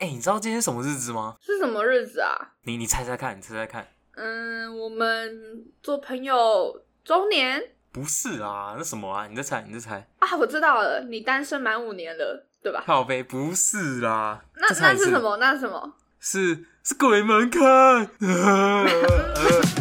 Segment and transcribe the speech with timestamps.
[0.00, 1.36] 哎、你知道今天什么日子吗？
[1.42, 2.32] 是什么日子啊？
[2.62, 9.26] 你你猜猜看，你猜猜看，嗯，我们做朋友周年不是啊，那什么啊？
[9.26, 12.82] 你再猜，你再猜，啊，我知道了，你单身满五年了，对吧？
[12.86, 15.20] 靠背不是啦，那那是什？
[15.20, 15.36] 么？
[15.36, 15.94] 那是什么？
[16.18, 17.60] 是是鬼门开。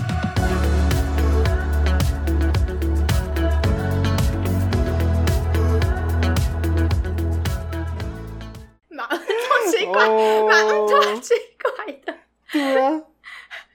[10.05, 12.15] 超奇怪，的。
[12.51, 13.01] 对啊，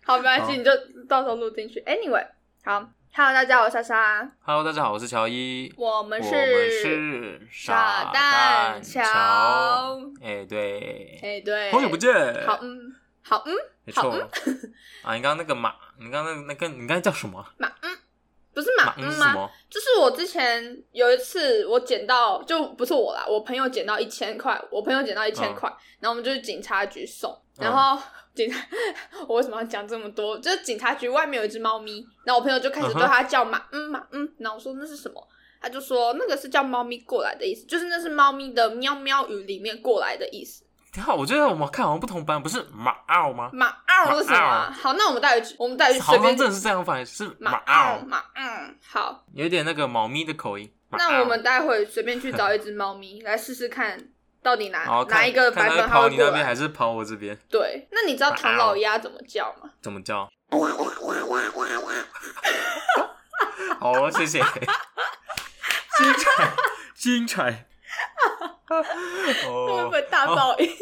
[0.04, 0.70] 好，没关系，你就
[1.08, 1.80] 到时候录进去。
[1.80, 2.26] Anyway，
[2.64, 10.00] 好，Hello，大家好，我是莎莎，Hello，大家好，我是乔伊，我们我是们是傻蛋蛋乔乔。
[10.22, 12.12] 哎、对，哎、对，好久不见。
[12.46, 14.10] 好，嗯，好，嗯，没错。
[15.04, 17.44] 啊，你刚刚那个马，你刚刚那那个，你刚才叫什么？
[17.58, 17.96] 马，嗯，
[18.54, 19.50] 不是马，马嗯吗？
[19.68, 25.68] 就是我之前有一次我捡到，就不是我啦，我朋友捡到一千块，我朋友捡到一千嗯块，
[26.00, 28.00] 然后我们就去警察局送，嗯然后
[28.34, 28.58] 警察，
[29.28, 30.38] 我为什么要讲这么多？
[30.38, 35.28] 就是警察局外面有一只猫咪，然后我朋友就开始对它叫马，嗯马嗯，然后我说那是什么？
[35.60, 40.63] 他就说那个是叫猫咪过来的意思，就是那是猫咪的喵喵语里面过来的意思。
[40.94, 43.50] 等一下，我觉得我们看好像不同班，不是马奥吗？
[43.52, 44.72] 马奥是什么啊？
[44.80, 50.72] 好，那我们待会我们待会好随便像真的是这样翻译，是马马奥，嗷马嗯好，有点那个猫咪的口音。
[50.90, 53.98] 那我们待会随便去找一只猫咪来试试看，
[54.40, 56.54] 到底哪哪一个版本它会过跑你那边还？
[56.54, 57.36] 是跑我这边？
[57.50, 59.68] 对，那你知道唐老鸭怎么叫吗？
[59.82, 60.28] 怎么叫？
[63.80, 64.38] 好哦，谢谢。
[65.98, 66.52] 精彩，
[66.94, 67.66] 精彩。
[68.66, 68.82] 会
[69.44, 70.68] 不哦，会大爆音？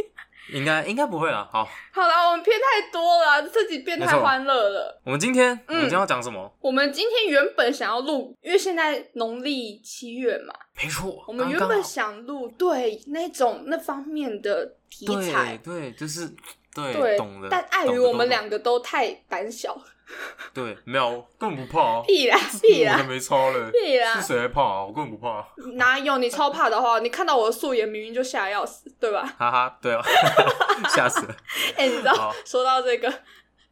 [0.53, 1.49] 应该应该不会了。
[1.53, 5.01] 好，好了，我们偏太多了，自己变没错太欢乐了。
[5.05, 6.53] 我们今天我嗯们今天要讲什么？
[6.61, 16.29] 我们今天原本想要录，因为现在农历七月嘛，没错，我们原本想录对那种那方面的题材对，对，就是
[16.75, 19.79] 对对懂的，但碍于我们两个都太胆小，
[20.53, 24.85] 对没有，根本不怕啊，屁啦屁啦我还没超嘞，屁啦是谁还怕啊？
[24.85, 25.46] 我根本不怕，
[25.77, 29.23] 哪有你超怕的话，你看到我的素颜明明就吓得要死，对吧？
[29.39, 30.02] 哈哈，对啊，
[30.91, 31.35] 吓死了。
[31.77, 33.08] 哎、你知道好说到这个，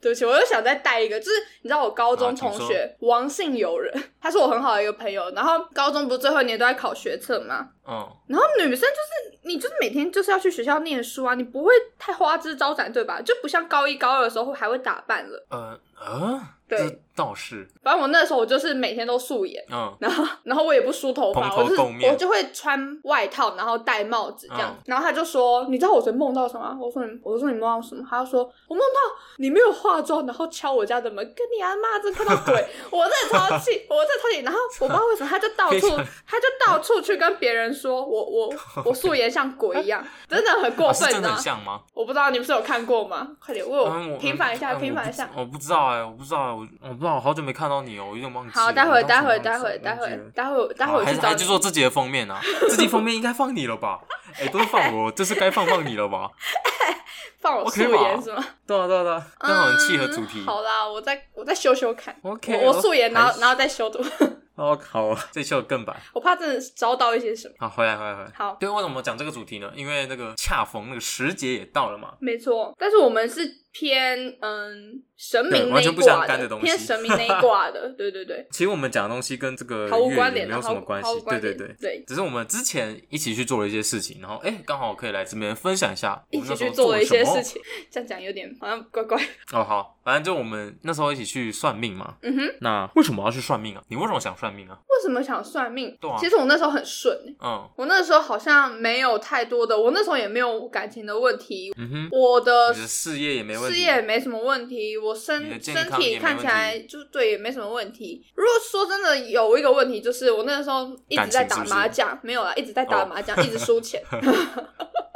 [0.01, 1.33] 对不起，我又想再带一个，就是
[1.63, 7.69] 你知道我高中同学王姓友人，他是我很好的一个朋友，然后高中不是最后一年都在考学测吗？
[7.87, 13.21] 嗯，然后女生就是你就是每天就是要去学校念书啊，你不会太花枝招展对吧？
[13.21, 15.47] 就不像高一高二的时候还会打扮了。
[15.51, 24.71] 呃呃，对这倒是，反正我那时候我就是每天都素颜，嗯， 然后然后我也不梳头发，头我就是我就会穿外套，然后戴帽子这样。
[24.75, 32.55] 嗯然后他就说：“你知道我昨天梦到什么？”我说你：“我说你梦到什么？”他就说：“我梦到你没有化妆，然后敲我家的门，跟你阿妈真看到鬼。
[32.91, 34.41] ”我真的超气，我真的超气。
[34.43, 35.89] 然后我不知道为什么，他就到处
[36.27, 38.53] 他就到处去跟别人说我我
[38.87, 41.37] 我素颜像鬼一样，真的很过啊分，的？
[41.37, 41.81] 像吗？
[41.95, 43.29] 我不知道你们是有看过吗？
[43.45, 45.31] 快点为我平反一下，嗯平反一下。
[45.37, 48.65] 我不知道哎，我不知道哎，我我不知道，我好久没看到你哦，我有点忘记了。
[48.65, 54.01] 好，待会待会待会待会待会待会好还是还我去做自己的封面啊，自己封面应该放你了吧？
[54.41, 56.31] 哎，都是放我，这是该放放你了吧？
[57.41, 58.45] 放我素颜是吗？
[58.67, 60.47] 对啊对啊对啊，刚好很契合主题嗯。
[60.47, 62.15] 好啦，我再我再修修看。
[62.23, 63.99] OK，我我素颜，然还后然后再修图，
[64.57, 65.97] 哦好，这秀更白。
[66.13, 67.55] 我怕真的招到一些什么。
[67.59, 68.31] 好，回来回来回来。
[68.35, 69.71] 好，对，为什么讲这个主题呢？
[69.75, 72.13] 因为那个恰逢那个时节也到了嘛。
[72.21, 73.41] 没错，但是我们是
[73.73, 87.43] 偏嗯神明那一对完全不相挂干的东西偏神明那一卦的，对对对， 其实我们讲的东西跟这个毫无关联没，有什么关系对对对，对，只是我们之前一起去做了一些事情，然后哎，刚好可以来这边分享一下一起去做了一些事。
[87.43, 87.61] 情，
[87.91, 89.21] 这样讲有点好像怪怪。
[89.53, 92.17] 哦，好，反正就我们那时候一起去算命嘛。
[92.23, 93.83] 嗯哼，那为什么要去算命啊？
[93.89, 94.79] 你为什么想算命啊？
[94.89, 95.97] 为什么想算命？
[96.01, 108.25] 对啊其实我那时候很顺欸，嗯我那时候好像没有太多的，我那时候也没有感情的问题，嗯哼，我的你的事业也没问题，事业也没什么问题，我身身体看起来就对也没什么问题。
[108.35, 114.03] 如果说真的有一个问题，就是我那个时候一直在打麻将，没有啦，一直在打哦麻将，一直输钱。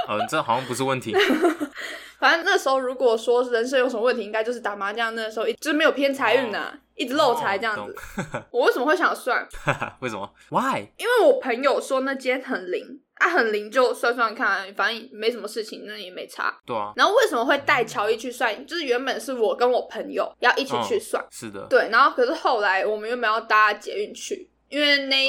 [0.06, 1.14] 嗯，这好像不是问题。
[2.24, 8.24] 反正那时候如果说人生有什么问题，应该就是打麻将那时候一就是没有偏财运呐，一直漏财这样哦子。
[8.50, 9.46] 我为什么会想算？
[10.00, 10.86] 为什么？Why？
[10.96, 16.58] 因为我朋友说那间很灵，啊很灵就算算看，反正没什么事情，那也没差。
[16.64, 18.66] 对啊，然后为什么会带乔伊去算？
[18.66, 25.28] 就是原本是我跟我朋友要一起去算，是的，对，然后可是后来我们原本要搭捷运去，因为那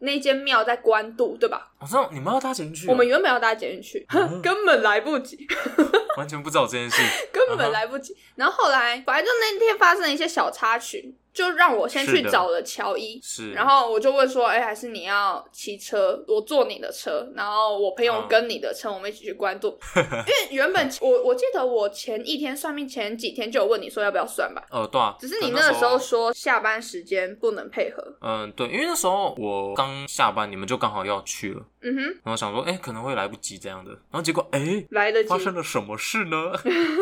[0.00, 1.70] 那间庙在关渡，对吧？
[1.80, 5.46] 我知道你们要搭捷运去哦，我们原本要搭捷运去，嗯 根本来不及，
[6.16, 7.02] 完全不知道这件事。
[7.32, 8.16] 根本来不及。
[8.36, 13.20] 然后后来，反正就那天发生了一些小插曲，就让我先去找了乔伊。
[13.22, 19.78] 是，然后我就问说，哎，还是你要骑车，我坐你的车，然后我朋友嗯跟你的车，我们一起去关渡。
[19.94, 28.02] 因为原本我我记得我前一天算命前几天就有问你说要不要算吧，呃，对啊，只是你那那个时候说下班时间不能配合。
[28.20, 35.28] 嗯，对，因为那时候我刚下班，你们就刚好要去了，嗯哼，然后想说，哎、可能会来不及这样的，然后结果，哎、来得及。
[35.28, 36.52] 发，生了什么事呢？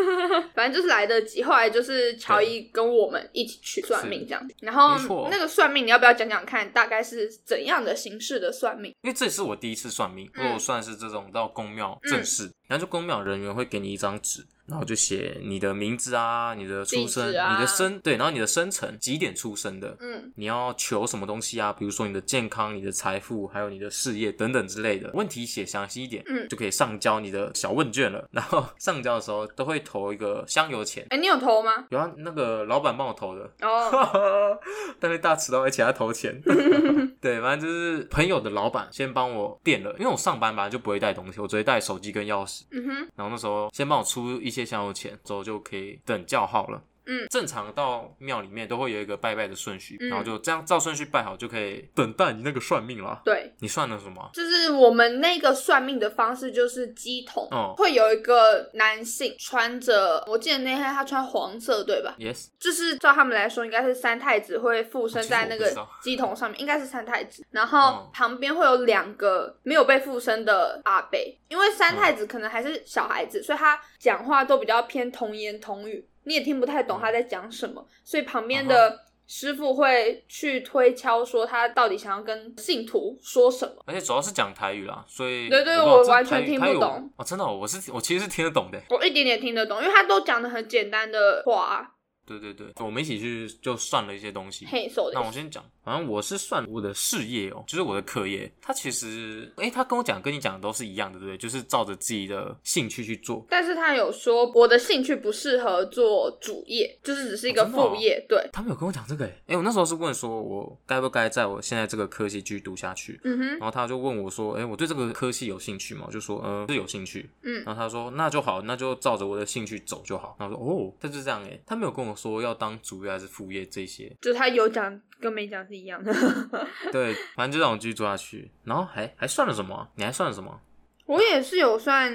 [0.55, 1.43] 反正就是来得及。
[1.43, 5.28] 后来就是乔伊跟我们一起去算命这样，然后没错。
[5.31, 8.94] 那个算命你要不要讲讲看，大概是怎样的形式的算命？
[9.02, 21.73] 因为这也是我第一次算命，因为我算是这种到公庙正式，然后就公庙人员会给你一张纸，然后就写你的名字啊，你的出生，啊你的生，对，然后你的生辰几点出生的，嗯，你要求什么东西啊？
[21.73, 25.11] 比如说你的健康、你的财富，还有你的事业等等之类的。
[25.15, 28.29] 问题写详细一点，嗯就可以上交你的小问卷了。
[28.33, 31.85] 然后上交的时候都会投一个香油钱，哎，你有投吗？
[31.91, 34.59] 有啊，那个老板帮我投的，哦，
[34.99, 36.43] 但是大迟到，而且还投钱。
[37.21, 42.56] 对，反正就是朋友的老板先帮我垫了，因为我上班本来就不会带东西，我只会带手机跟钥匙。
[42.70, 46.82] 嗯哼，然后那时候先帮我出一些香油钱，之后就可以等叫号了。
[47.06, 47.26] 嗯。
[47.31, 50.08] 正常到庙里面都会有一个拜拜的顺序，嗯。
[50.08, 53.20] 然后就这样照顺序拜好，就可以等待你那个算命了。
[53.25, 54.31] 对，你算了什么？
[54.32, 57.75] 就是我们那个算命的方式，就是鸡桶，哦。
[57.76, 67.44] 会有一个男性穿着，我记得那天他穿黄色，对吧？Yes，就是照他们来说，应该是三太子会附身在那个哦其实我不知道鸡桶上面，应该是三太子。
[67.50, 68.11] 然后哦。
[68.12, 83.82] 旁边会有两个没有被附身的阿北，因为三太子可能还是小孩子，所以他讲话都比较偏童言童语，你也听不太懂他在讲什么，所以旁边嗯的师傅会去推敲说他到底想要跟信徒说什么。
[83.87, 88.81] 而且主要是讲台语啦，所以对对我完全听不懂哦，真的哦、我是我其实是听得懂的。
[88.90, 91.90] 我一点点听得懂，因为他都讲的很简单的话、啊，
[92.26, 94.67] 对对对，我们一起去就算了一些东西。
[94.67, 98.53] 嘿，那我先讲，反正我是算我的事业哦、就是我的课业。
[98.61, 101.38] 他其实，诶、他跟我讲，跟你讲的都是一样的，对不对？
[101.38, 103.47] 就是照着自己的兴趣去做。
[103.49, 108.25] 但是他有说我的兴趣不适合做主业，就是只是一个副业。
[108.29, 113.21] 对，他没有跟我讲这个、诶、诶我那时候是问说，我该不该在我现在这个科系继续读下去？
[113.23, 124.12] 嗯哼，然后他就问我说：“诶、我对这个科系有兴趣吗？”我就说：“嗯、是有兴趣。”嗯然后他说：“那就好，那就照着我的兴趣走就好。”然后说：“哦，他就这样诶、他没有跟我说要当主业还是副业这些。
[124.21, 126.13] 就是他有讲跟没讲是一样的。
[126.93, 128.51] 对，反正就让我继续做下去。
[128.65, 129.89] 然后还还算了什么啊？
[129.97, 130.61] 你还算了什么？
[131.07, 132.13] 我也是有算，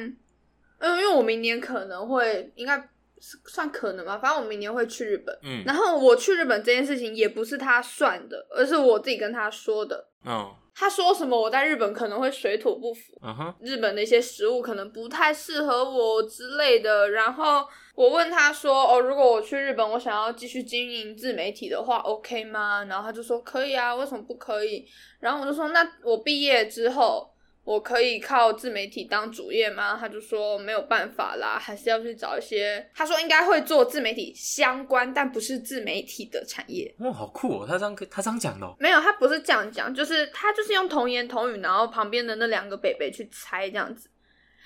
[0.80, 2.78] 嗯，因为我明年可能会，应该
[3.20, 5.38] 是算可能吧，反正我明年会去日本。
[5.44, 10.08] 嗯然后我去日本这件事情也不是他算的，而是我自己跟他说的。
[10.26, 13.14] 嗯他说什么我在日本可能会水土不服，
[13.60, 17.10] 日本的一些食物可能不太适合我之类的。
[17.12, 17.66] 然后
[17.96, 24.88] 我问他说：“哦，如果我去日本，我想要继续经营自媒体的话，OK 吗？”然后他就说：“可以啊，为什么不可以？”
[25.20, 27.30] 然后我就说：“那我毕业之后。”
[27.64, 29.96] 我可以靠自媒体当主业吗？
[30.00, 32.90] 他就说没有办法啦，还是要去找一些。
[32.96, 36.94] 他说应该会做自媒体相关，但不是自媒体的产业。
[37.00, 37.66] 哇，好酷哦！
[37.68, 44.10] 他这样他这样讲的、哦，没有，他不是这样讲，就是他就是用童言童语，然后旁边的那两个北北去猜这样子。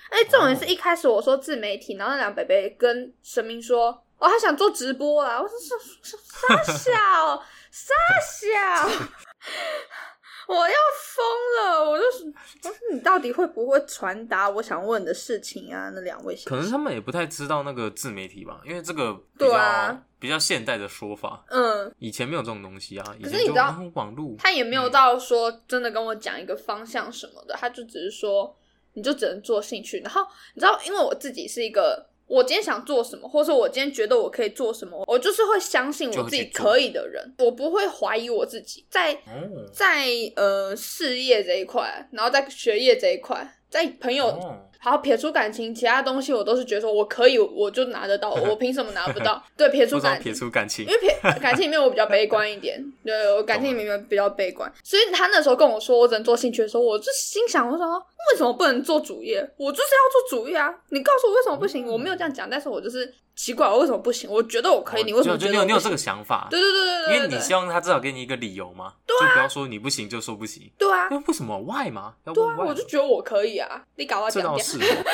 [0.08, 3.88] 哎，重点是一开始我说自媒体，然后那两个北北跟神明说，
[4.18, 5.42] 哦，他想做直播啦。
[5.42, 7.92] 我说傻傻小傻
[8.22, 8.88] 小，
[10.48, 10.74] 我要
[11.14, 11.24] 疯
[11.56, 11.90] 了！
[11.90, 12.24] 我就是，
[12.62, 15.90] 我说你到底会不会传达我想问的事情啊？
[15.94, 23.04] 那两位，可能他们也不太知道那个自媒体吧，因为这个比对较、啊比较现代的说法，嗯，以前没有这种东西啊。
[23.22, 28.56] 可是你知道网络，他也没有到说真的跟我讲一个方向什么的，他就只是说
[28.94, 30.00] 你就只能做兴趣。
[30.00, 30.22] 然后
[30.54, 38.84] 你知道，因为我自己是一个，我今天想做什么，或者说我今天觉得我可以做什么，我就是会相信我自己可以的人，我不会怀疑我自己。
[38.90, 44.38] 在哦在呃事业这一块，然后在学业这一块，在朋友。
[44.80, 49.42] 哦，好，撇除感情，其他东西我都是觉得说我可以，我就拿得到，我凭什么拿不到？
[49.56, 57.86] 对，撇除 感情不知道撇，除感情因，为撇感情里面我比较悲观一点，对我感情里面比较悲观，所以他那时候跟我说我只能做兴趣的时候，我就心想，我说
[58.32, 59.38] 为什么不能做主业？
[59.56, 60.74] 我就是要做主业啊！
[60.90, 61.86] 你告诉我为什么不行？
[61.86, 64.28] 嗯我没有这样讲，但是我就是奇怪，我为什么不行？
[64.30, 66.48] 我觉得我可以，你为什么就觉得你有你有这个想法？
[66.50, 70.68] 对对对对对对，因为你希望他至少给你一个理由嘛，就不要说你不行就说不行。
[70.78, 72.14] 对啊因为为什么 why 嘛？
[72.24, 75.04] 要对啊，我就觉得我可以啊，你搞到这倒是哦。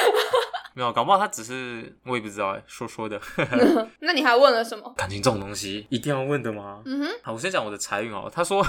[0.74, 3.20] 没有，搞不好他只是我也不知道哎，说说的。
[4.00, 4.92] 那你还问了什么？
[4.96, 6.82] 感情这种东西一定要问的吗？
[6.84, 8.30] 嗯哼，好，我先讲我的财运哦。
[8.32, 8.64] 他说，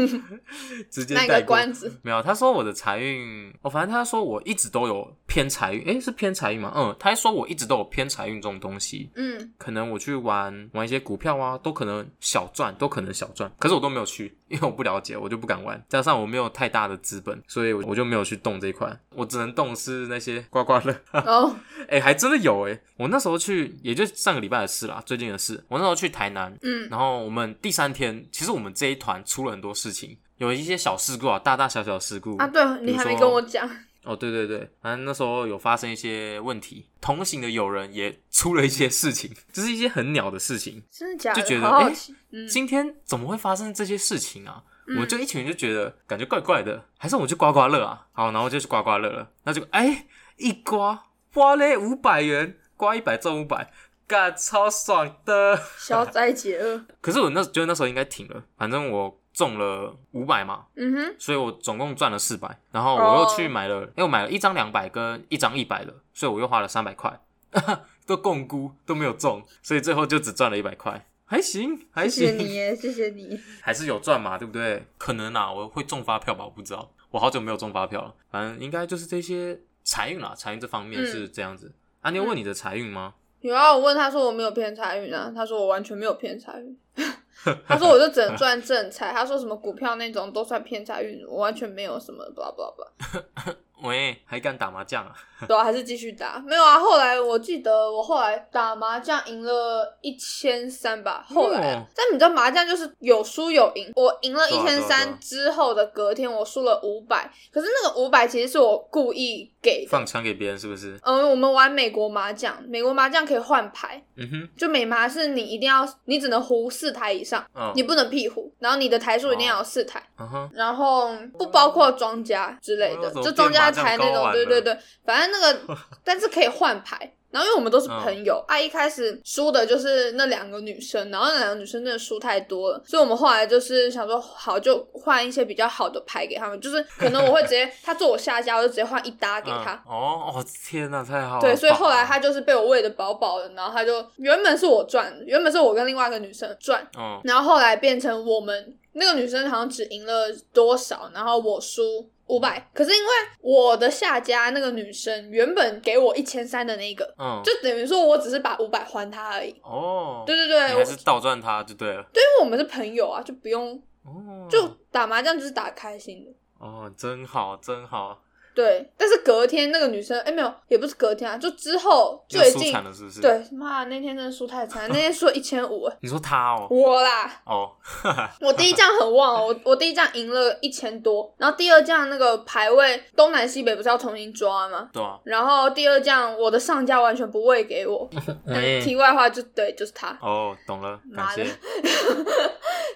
[0.90, 1.98] 直接卖带关子。
[2.02, 6.72] 没有，他说我的财运，哦，反正他说我一直都有偏财运，诶，是偏财运吗？
[6.74, 20.94] 嗯，他还说我一直都有偏财运这种东西，嗯，可能我去玩玩一些股票啊，都可能小赚，都可能小赚，可是我都没有去，因为我不了解，我就不敢玩，加上我没有太大的资本，所以我就没有去动这一块，我只能动是那些刮刮乐。
[21.26, 21.56] 哦，
[21.88, 25.62] 哎、还真的有哎、我那时候去，也就上个礼拜的事啦，最近的事。
[25.68, 32.36] 我那时候去台南，嗯，然后我们第三天，其实我们这一团出了很多事情，有一些小事故啊，大大小小的事故。
[32.36, 33.68] 啊，对你还没跟我讲。
[34.04, 40.82] 哦，对对对，反正那时候有发生一些问题，同行的友人也出了一些事情，就是一些很鸟的事情。
[40.90, 41.42] 真的假的？
[41.42, 42.14] 就觉得诶好好奇。
[42.30, 44.62] 嗯，今天怎么会发生这些事情啊？
[44.98, 48.06] 我就一群人就觉得感觉怪怪的，还是我去刮刮乐啊？
[48.12, 49.28] 好，然后就去刮刮乐了。
[49.44, 50.06] 那就哎、
[50.38, 50.98] 一刮，
[51.38, 53.70] 哇嘞五百元，刮一百中五百，
[54.08, 55.56] 干超爽的。
[55.78, 56.84] 消灾解厄。
[57.00, 62.58] 可是我那觉得那时候应该停了，反正我中了五百嘛，嗯哼，所以我总共赚了四百。
[62.72, 67.20] 然后我又去买了，因为我买了一张两百跟一张一百的，所以我又花了三百块，
[68.04, 72.46] 都共估都没有中，所以最后就只赚了一百块，还行，还行谢谢行。
[72.48, 73.38] 你耶， 谢谢你。
[73.62, 74.84] 还是有赚嘛，对不对？
[74.98, 78.12] 可能啊，我会中发票吧，我不知道，我好久没有中发票了。
[78.32, 81.72] 反正应该就是这些财运啦，财运这方面嗯是这样子。
[82.02, 83.14] 啊，你有问你的财运吗？
[83.40, 86.78] 有啊，我问他说我没有偏财运啊，他说我完全没有偏财运。
[87.66, 93.54] 他说我就只能赚正财，他说什么股票那种都算偏财运，我完全没有什么 blah blah blah。
[93.82, 95.12] 喂，还敢打麻将啊？
[95.46, 96.42] 对啊，还是继续打。
[96.44, 101.24] 没有啊，后来我记得我后来打麻将赢了一千三吧。
[101.28, 109.90] 后来但你知道麻将就是有输有赢，我赢了一千三啊之后的隔天我输了五百，可是那个五百其实是我故意给的。
[109.90, 110.98] 放枪给别人是不是？
[111.04, 120.02] 嗯，我们玩美国麻将，美国麻将可以换牌，嗯哼，就美麻是你一定要，你只能胡四台以上，嗯你不能屁胡，然后你的台数一定要有四台。
[120.18, 127.14] 嗯哼，然后不包括庄家之类的哦，就庄家才那种，对对对，反正那个， 但是可以换牌。
[127.30, 139.74] 然后因为我们都是朋友，啊，一开始输的就是那两个女生，然后那两个女生真的输太多了，所以我们后来就是想说，好就换一些比较好的牌给他们，就是可能我会直接 他坐我下家，我就直接换一搭给他。
[139.86, 141.40] 嗯哦哦，天哪，太好了。
[141.42, 152.70] 对，所以后来棒啊他就是被我喂的饱饱的，然后他就原本是我赚，原本是我跟另外一个女生赚，嗯然后后来变成我们那个女生好像只赢了多少，然后我输五百。
[152.72, 159.54] 可是因为我的下家那个女生原本给我一千三的那个，嗯，就等于说我只是把五百还她而已。
[159.62, 162.02] 哦，对对对，还是倒赚她就对了。
[162.12, 166.30] 对，因为我们是朋友啊，就不用哦，就打麻将就是打开心的。
[166.58, 168.22] 哦，真好，真好，
[168.58, 177.70] 对，但是隔天那个女生，哎，没有，也不是隔天啊，就之后最近惨了是不是？，对，妈，那天真的输太惨， 那天输了一千五，哎你说他哦，我啦，哦，
[178.42, 184.90] 我第一仗很旺哦，我我第一仗赢了一千多，然后第二仗那个排位东南西北不是要重新抓吗？
[184.92, 188.10] 对啊，然后第二仗我的上家完全不喂给我，
[188.44, 190.18] 但哎题外话就对，就是他。
[190.20, 191.46] 哦，懂了，感谢。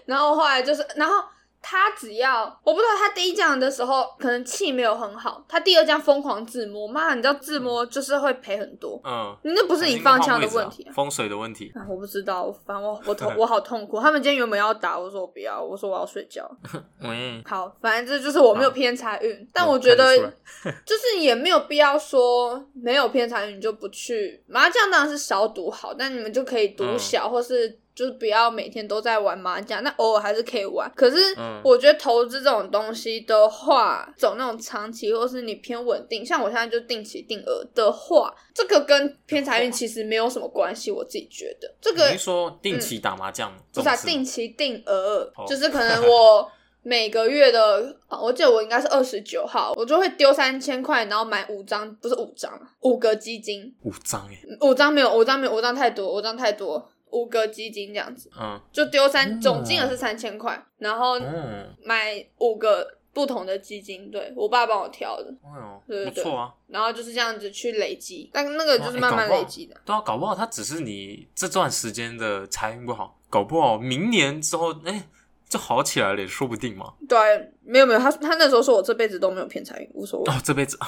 [0.07, 1.23] 然后后来就是，然后
[1.63, 10.93] 他只要我不知道他第一仗的时候可能气没有很好，他第二仗疯狂自摸，妈，你知道自摸就是会赔很多，嗯，你那不不是你放枪的问题啊。
[10.93, 11.73] 风水的问题。
[11.75, 13.99] 啊，我不知道，反正我我痛我好痛苦。
[13.99, 16.49] 他们今天原本要打，我说我不要，我说我要睡觉。
[17.01, 20.19] 嗯，好，反正这就是我没有偏财运，但我觉得
[20.85, 30.91] 就是也没有必要说没有偏财运你就不去麻将，当然是少赌好，但你们就可以赌嗯小，或是就是不要每天都在玩麻将，那偶尔还是可以玩。
[30.95, 43.53] 可是嗯我觉得投资这种东西的话，走那种长期或是你偏稳定，像我现在就定期定额的话，这个跟偏财运其实没有什么关系，我自己觉得这个说定期打麻将？
[43.73, 46.51] 不是定期定额，哦就是可能 我
[46.85, 66.55] 每个月的，啊我记得我应该是二十九号，我就会丢三千块，然后买五张，不是五张，五个基金，五张哎，五张没有，五张没有，五张太多，五张太多，五个基金这样子，嗯就丢三，嗯总金额是三千块，然后嗯，买五个不同的基金，对我爸帮我挑的，哎呦，对对对不错啊。
[66.69, 69.77] 然后就是这样子去累积，但那个就是慢慢累积的。
[69.85, 75.07] 对啊，搞不好他只是你这段时间的财运不好，搞不好明年之后，哎、
[75.47, 76.95] 就好起来了，也说不定嘛。
[77.07, 77.19] 对，
[77.63, 80.33] 没有没有，他他那时候说我这辈子都没有偏财运，无所谓。
[80.33, 80.79] 哦，这辈子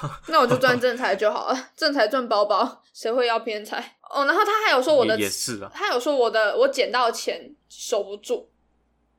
[0.28, 3.96] 那我就赚正财就好了，正财赚包包，谁会要偏财？
[4.10, 8.48] 哦，然后他还有说我的也，是啊，他有说我的我捡到钱守不住，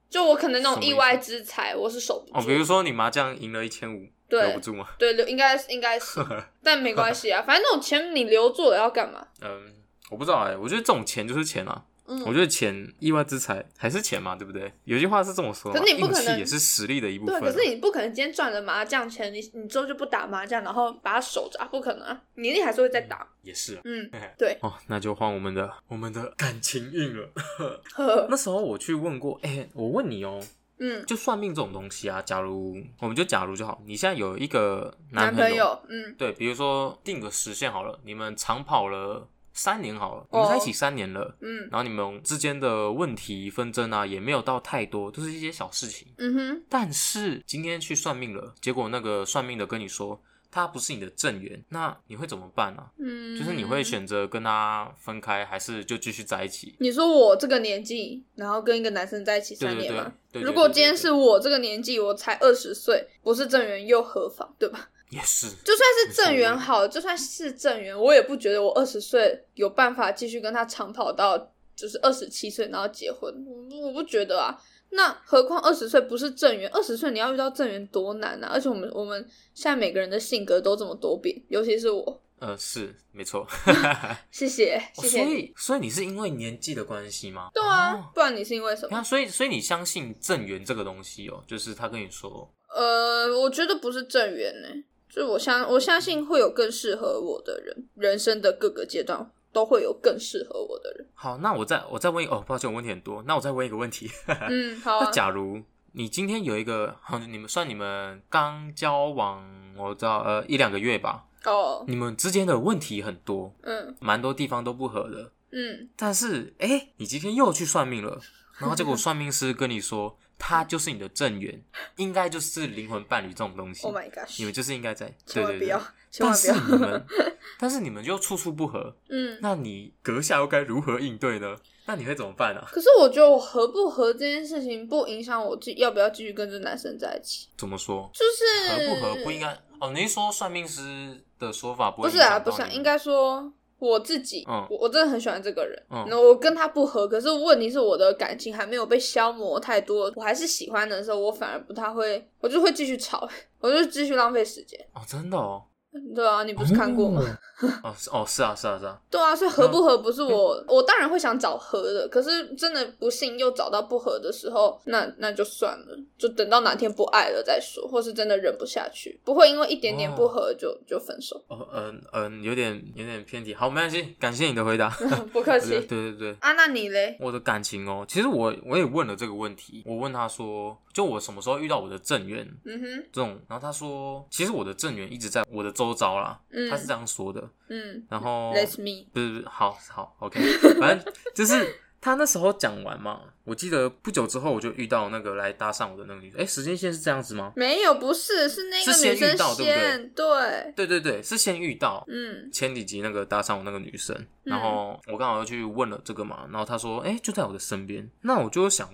[0.10, 2.48] 就我可能那种意外之财，我是守不哦，住。
[2.48, 4.88] 比如说你麻将赢了一千五，对留不住吗？
[4.98, 6.20] 对，留应该应该是，
[6.64, 9.28] 但没关系啊，反正那种钱你留住了要干嘛？
[9.42, 9.74] 嗯，
[10.10, 11.84] 我不知道哎、我觉得这种钱就是钱啊。
[12.08, 14.72] 嗯我觉得钱，意外之财还是钱嘛，对不对？
[14.86, 17.40] 有句话是这么说嘛，可是你不可能也是实力的一部，分啊。
[17.40, 23.28] 可是你不可能今天赚了麻将钱，你你之后就不打麻将，然后把它守着啊，不可能啊，你一定还是会再打。
[23.42, 23.82] 也是啊。
[23.86, 27.30] 嗯，对，哦，那就换我们的我们的感情运了。
[27.96, 30.42] 呵，那时候我去问过，哎、我问你哦、
[30.80, 46.08] 嗯，就算命这种东西啊，假如我们就假如就好，你现在有一个男朋友，嗯对，比如说定个时限好了，你们长跑了三年好了，你哦们在一起三年了，嗯然后你们之间的问题纷争啊，也没有到太多，都是一些小事情。
[46.18, 50.22] 嗯哼，但是今天去算命了，结果那个算命的跟你说
[50.52, 53.84] 他不是你的正缘，那你会怎么办呢、嗯，就是你会。
[53.88, 56.76] 选择跟他分开，还是就继续在一起？
[56.80, 60.12] 你说我这个年纪，然后跟一个男生在一起三年吗？
[60.30, 64.90] 对对如果今天是我这个年纪，我才二十岁，不是正缘又何妨，对吧？
[65.10, 71.38] 也是，就算是郑源好，就算是郑源，我也不觉得我二十岁有办法继续跟他长跑到
[71.76, 74.58] 就是二十七岁然后结婚，我我不觉得啊。
[74.90, 78.50] 那何况二十岁不是郑源，二十岁你要遇到郑源多难啊！
[78.54, 79.22] 而且我们我们
[79.54, 82.22] 现在每个人的性格都这么多变，尤其是我。
[82.40, 83.46] 呃，是没错。
[84.32, 85.26] 谢谢哦谢谢你。
[85.26, 87.50] 所以，所以你是因为年纪的关系吗？
[87.54, 88.90] 对啊，哦不然你是因为什么？
[88.92, 94.70] 那所以，所以你相信郑源这个东西哦，就是他跟你说，呃，我觉得不是郑源呢，
[95.18, 101.08] 就我相我相信会有更适合我的人，人生的各个阶段都会有更适合我的人。
[101.16, 104.10] 好，那我再我再问一哦，抱歉，我问题很多，那我再问一个问题，
[104.50, 105.12] 嗯，好、那啊。
[105.12, 105.60] 假如
[105.94, 109.44] 你今天有一个，好，你们算你们刚交往，
[109.76, 118.20] 我知道，呃，一两个月吧，哦，你们之间的问题很多，嗯蛮多地方都不合的，嗯，但是，哎、你今天又去算命了，
[118.60, 121.62] 然后结果 算命师跟你说，他就是你的正缘，
[121.98, 124.36] 应该就是灵魂伴侣这种东西 Oh my gosh！
[124.38, 125.76] 你们就是应该在，对对对
[126.20, 126.52] 但是。
[126.52, 127.06] 你们，
[127.60, 131.56] 但是你们又处处不合，嗯，那你阁下又该如何应对呢？
[131.86, 132.68] 那你会怎么办啊？
[132.72, 138.10] 可是我觉得我合不合这件事情不影响我继要不要继续跟这男生在一起，怎么说？
[138.14, 139.92] 就是合不合不应该哦？
[139.92, 153.28] 你是说算命师的说法不会不是啊，不是、应该说我自己，嗯我我真的很喜欢这个人，嗯那、我跟他不合，可是问题是我的感情还没有被消磨太多，我还是喜欢的时候，我反而不太会，我就会继续吵，
[153.60, 154.80] 我就继续浪费时间。
[154.94, 155.64] 哦，真的哦。
[156.16, 157.22] 对啊，你不是看过吗？
[157.84, 159.00] 哦，是哦，是啊，是啊，是啊。
[159.10, 171.44] 对啊，所以合不合不是我，我当然会想找合的，可是真的不幸又找到不合的时候，那那就算了，就等到哪天不爱了再说，或是真的忍不下去，不会因为一点点不合就、就分手。
[171.48, 173.54] 哦，嗯嗯，有点有点偏题。
[173.56, 174.90] 好，没关系，感谢你的回答。
[175.34, 177.18] 不客气对对对对，啊，那你嘞？
[177.20, 186.70] 我的感情哦，其实我我也问了这个问题，我问他说，就我什么时候遇到我的正缘嗯哼，这种，然后他说，其实我的正缘一直在我的周遭啦，嗯。
[186.70, 187.50] 他是这样说的。
[187.70, 188.06] 嗯。
[188.10, 190.40] 然后，Let's me，不是不是，好好 OK，
[190.80, 197.52] 反正就是他那时候讲完嘛，我记得不久之后我就遇到那个来搭讪我的那个女生，哎，时间线是这样子吗？
[197.56, 202.50] 没有，不是，是那个是先女生遇到对不对，对，对对对，是先遇到，嗯。
[202.52, 208.90] 前几集那个搭讪我那个女生，然后我刚好又去问了这个嘛，然后他说，哎、就在我的身边，那我就想，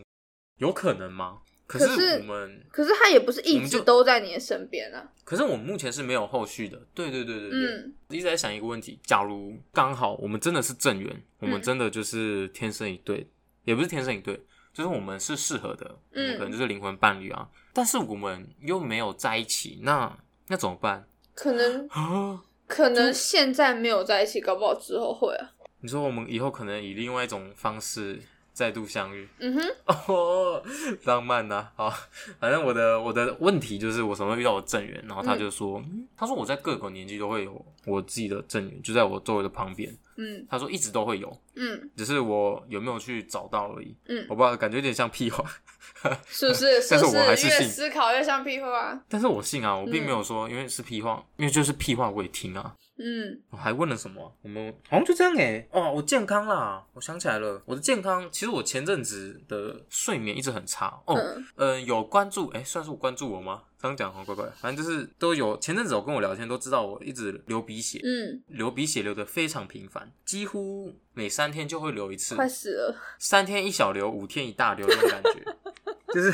[0.60, 1.40] 有可能吗？
[1.80, 6.80] 可是我们，可是他也不是一直都在你的身边啊，可是我们目前是没有后续的。
[6.94, 13.28] 对对对对对，嗯一直在想一个问题，假如刚好我们真的是正缘，我们嗯真的就是天生一对，
[13.64, 14.36] 也不是天生一对，
[14.74, 20.16] 就是我们是适合的，我们嗯可能就是灵魂伴侣啊，但是我们又没有在一起，那
[20.48, 22.44] 那怎么办可能啊？
[22.68, 28.20] 可能现在没有在一起，搞不好之后会啊，你说我们以后可能以另外一种方式
[28.54, 29.62] 再度相遇，嗯哼，
[30.08, 30.64] 哦，
[31.06, 31.92] 浪漫呐、好，
[32.40, 36.08] 反正我的我的问题就是我什么时候遇到我正缘，然后他就说，嗯。
[36.16, 39.94] 他说我在各个年纪都会有我自己的正缘，就在我周围的旁边。
[40.18, 40.46] 嗯。
[40.50, 41.90] 他说一直都会有，嗯。
[41.98, 43.96] 只是我有没有去找到而已。
[44.08, 45.44] 嗯，我不知道，感觉有点像屁话，
[46.28, 46.80] 是不是？
[46.82, 47.68] 是 但是越我还是信。
[47.68, 49.02] 思考越像屁话？
[49.10, 52.76] 但是我信啊，我并没有说因为是屁话，因为就是屁话我也听啊。
[52.98, 53.42] 嗯。
[53.50, 54.36] 我还问了什么？
[54.42, 61.02] 我们好像就这样哎、哦，我健康啦，我想起来了，我的健康其实我前阵子的睡眠一直很差。
[61.06, 61.16] 哦。
[61.16, 61.46] 嗯。
[61.56, 63.64] 呃，有关注，哎、算是我关注我吗？
[63.82, 65.58] 这样讲好乖乖，反正就是都有。
[65.58, 75.44] 前阵子有跟我聊天，都知道我一直流鼻血，嗯，流鼻血流的非常频繁，几乎每三天就会流一次，快死了，三天一小流，五天一大流那种感觉，
[76.16, 76.34] 就是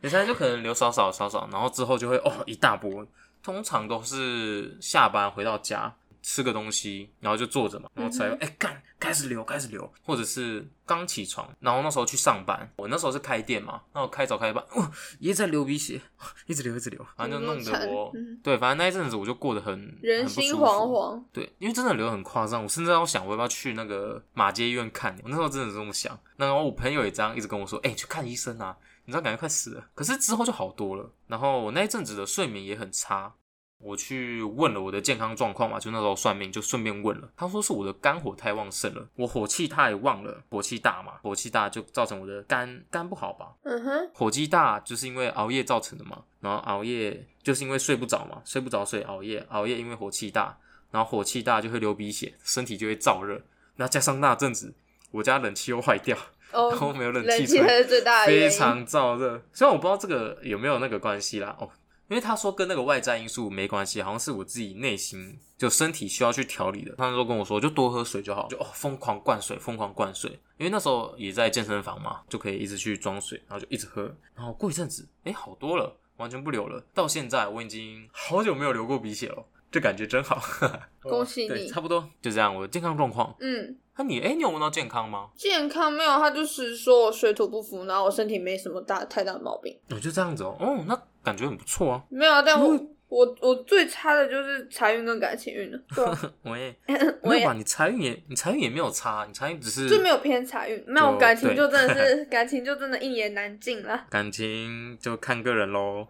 [0.00, 3.06] 每三天就可能流少少少少，然后之后就会哦一大波，
[3.42, 15.98] 通常都是下班回到家吃个东西，然后就坐着嘛，然后才嗯哎干、开始流开始流，或者是刚起床，然后那时候去上班，我那时候是开店嘛，那我开早开一半，哦，也在流鼻血，
[16.46, 21.22] 一直流一直流，反正就弄得我，嗯对，反正那一阵子我就过得很人心惶惶。
[21.32, 25.16] 对，因为真的流很夸张，我甚至要想我要不要去那个马街医院看。
[25.22, 26.18] 我那时候真的是这么想。
[26.36, 28.76] 然后我朋友也这样一直跟我说：“哎、去看医生啊，
[29.10, 31.10] 你知道感觉快死了。”可是之后就好多了。
[31.26, 33.34] 然后我那一阵子的睡眠也很差。
[33.82, 50.58] 我去问了我的健康状况嘛，就那时候算命就顺便问了，他说是我的肝火太旺盛了，我火气太旺了，火气大嘛，火气大就造成我的肝肝不好吧，嗯哼，火气大就是因为熬夜造成的嘛，然后熬夜就是因为睡不着嘛，睡不着所以熬夜，熬夜因为火气大，
[50.90, 53.40] 然后火气大就会流鼻血，身体就会燥热，
[53.76, 54.74] 那加上那阵子
[55.10, 56.14] 我家冷气又坏掉，
[56.52, 58.26] 然后哦，没有冷冷气吹，气才是最大的。
[58.26, 59.42] 非常燥热。
[59.52, 61.68] 虽然我不知道这个有没有那个关系啦，哦，
[62.08, 66.94] 因为他说跟那个外在因素没关系，好像是我自己内心就身体需要去调理的。
[66.96, 70.30] 他那时候跟我说，就多喝水就好，就哦疯狂灌水，疯狂灌水。
[70.58, 74.14] 因为那时候也在健身房嘛，就可以一直去装水，然后就一直喝。
[74.34, 76.84] 然后过一阵子，哎，好多了，完全不流了。
[76.92, 80.38] 到现在我已经好久没有流过鼻血了，这感觉真好。
[81.00, 82.54] 恭喜，你差不多就这样。
[82.54, 85.28] 我的健康状况，嗯，那你哎，你有问到健康吗？
[85.36, 89.78] 健康没有，他就是说我水土不服，然后我身体没什么大太大的毛病。
[89.90, 92.02] 我就这样子哦，哦，那感觉很不错啊。
[92.08, 96.74] 没有啊，但我、嗯我我最差的就是财运跟感情运了，对啊， 我也
[97.22, 97.52] 我也没有吧？
[97.54, 104.06] 你财运也，你财运也没有差，你财运只是就没有偏财运，没有感情就真的是 感情就真的一言难尽了。
[104.08, 106.06] 感情就看个人喽。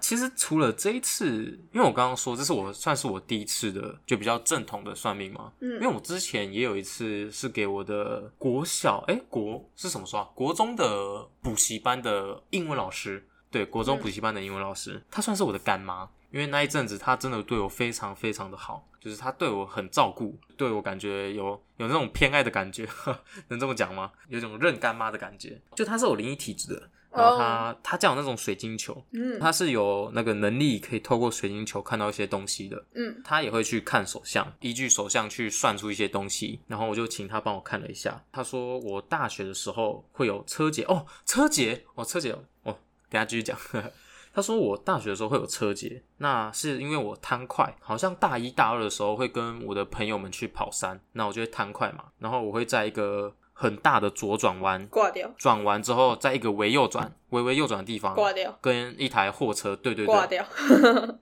[0.00, 1.26] 其实除了这一次，
[1.72, 10.28] 因为我刚刚说这是我算是我第一次的就比较正统的算命嘛，嗯因为嗯我之前也有一次是给我的国小，哎、国是什么说啊？
[10.34, 16.08] 国中的补习班的英文老师，对，国中嗯补习班的英文老师，她算是我的干妈。
[16.30, 21.46] 因为那一阵子，她真的对我非常非常的好，就是她对我很照顾，对我感觉有
[21.78, 22.86] 有那种偏爱的感觉，
[23.48, 24.12] 能这么讲吗？
[24.28, 25.58] 有种认干妈的感觉。
[25.74, 32.84] 就她是有灵异体质的，然后她她家有那种水晶球，嗯她是有那个能力可以透过水晶球看到一些东西的。
[32.92, 38.22] 嗯他也会去看手相，依据手相去算出一些东西，然后我就请他帮我看了一下。
[38.30, 42.76] 他说我大学的时候会有车劫哦，车劫哦，车劫哦，
[43.10, 43.58] 等一下继续讲。
[44.34, 60.46] 他说我大学的时候会有车劫，那是因为我贪快，好像大一大二的时候会跟我的朋友们去跑山，那我就会贪快嘛，然后我会在一个很大的左转弯挂掉转完之后，在一个微右转、微微右转的地方挂掉跟一台货车，对对对，挂掉，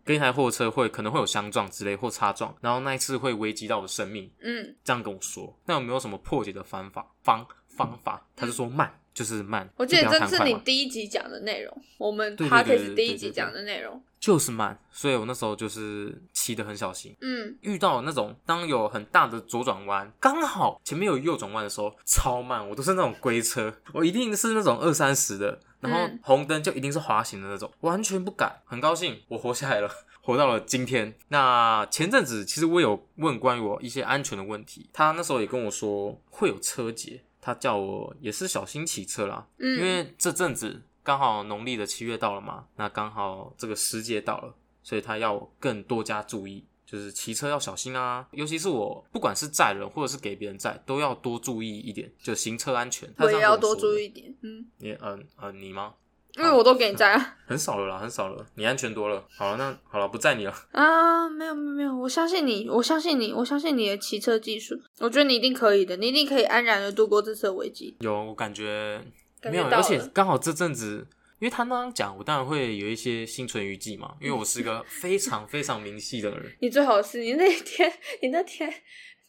[0.04, 5.56] 跟一台货车会可能会有相撞之类或擦撞，然后那一次会危及到我的生命，嗯这样跟我说。
[5.64, 7.06] 那有没有什么破解的方法？
[7.22, 7.46] 方
[7.76, 8.26] 方法？
[8.34, 9.68] 他就说慢，就是慢。
[9.76, 14.02] 我记得这是你第一集讲的内容，我们对对对 podcast 对第一集讲的内容。
[14.18, 17.14] 就是慢，所以我那时候就是骑的很小心。
[17.20, 28.60] 嗯遇到那种当有很大的左转弯，刚好前面有右转弯的时候，超慢，我都是那种龟车，我一定是那种二三十的，然后嗯红灯就一定是滑行的那种，完全不敢。
[28.64, 29.88] 很高兴我活下来了，
[30.22, 31.14] 活到了今天。
[31.28, 53.08] 那前阵子其实我有问关于我一些安全的问题，他那时候也跟我说会有车劫，他叫我也是小心骑车啦，嗯，因为这阵子刚好农历的七月到了嘛，那刚好这个时节到了，所以他要我更多加注意，就是骑车要小心啊，尤其是我不管是载人或者是给别人载，都要多注意一点，就行车安全。
[53.16, 54.08] 他我也要多注意一。
[54.08, 54.34] 点。
[54.40, 55.94] 嗯，你嗯呃你吗？
[56.36, 57.34] 因为我都给你摘啊。
[57.46, 59.24] 很少了啦，很少了，你安全多了。
[59.36, 60.54] 好了，那好了，不载你了。
[60.72, 67.96] 啊，没有没有没有，我相信你，我相信你，我相信你的骑车技术，我觉得你一定可以的，你一定可以安然的度过这次的危机。
[68.00, 69.00] 有，我感觉
[69.44, 71.06] 没有，而且刚好这阵子。
[71.38, 74.14] 因为他那样讲，我当然会有一些心存余悸嘛。
[74.22, 78.72] 因为我是一个非常非常明细的人， 你最好是你那天，你那天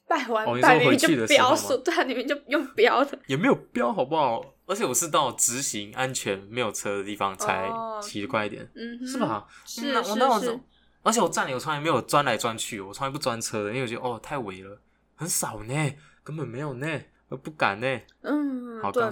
[0.08, 3.20] 拜完拜回去就的时候吗标数，对啊，你们就用标的。
[3.28, 4.42] 也没有标好不好？
[4.68, 9.48] 而且我是到直行安全没有车的地方才哦骑得快一点，嗯，是吧？
[9.66, 10.60] 是那我那我是是，
[11.02, 14.80] 而且我站里我从来没有钻来钻去，我从来不钻车的，因为我觉得哦太违了，
[15.16, 18.02] 很少呢，根本没有呢，我不敢呢。
[18.22, 19.12] 嗯，好对，刚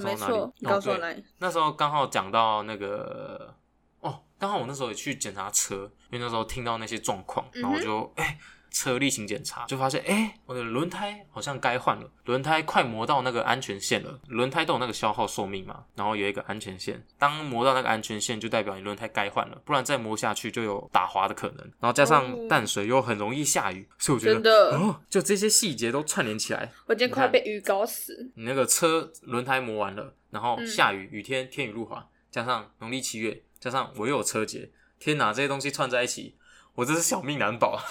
[0.81, 1.23] 说哪里？
[1.39, 3.55] 那时候刚好讲到那个
[4.01, 8.37] 哦，刚好我那时候也去检查车，因为那时候听到那些状况，然后我就哎、
[8.75, 28.29] 车例行检查，就发现哎、我的轮胎好像该换了，轮胎快磨到那个安全线了，轮胎都有那个消耗寿命嘛，然后有一个安全线，当磨到那个安全线，就代表你轮胎该换了，不然再磨下去就有打滑的可能，然后加上哦淡水又很容易下雨，所以我觉真得的，哦，就这些细节都串联起来，我今天快被雨搞死。
[28.35, 36.35] 你那个车轮胎磨完了，然后嗯下雨，雨天天雨路滑，加上农历七月，加上我又有车节，天哪，这些东西串在一起，
[36.75, 37.81] 我真是小命难保。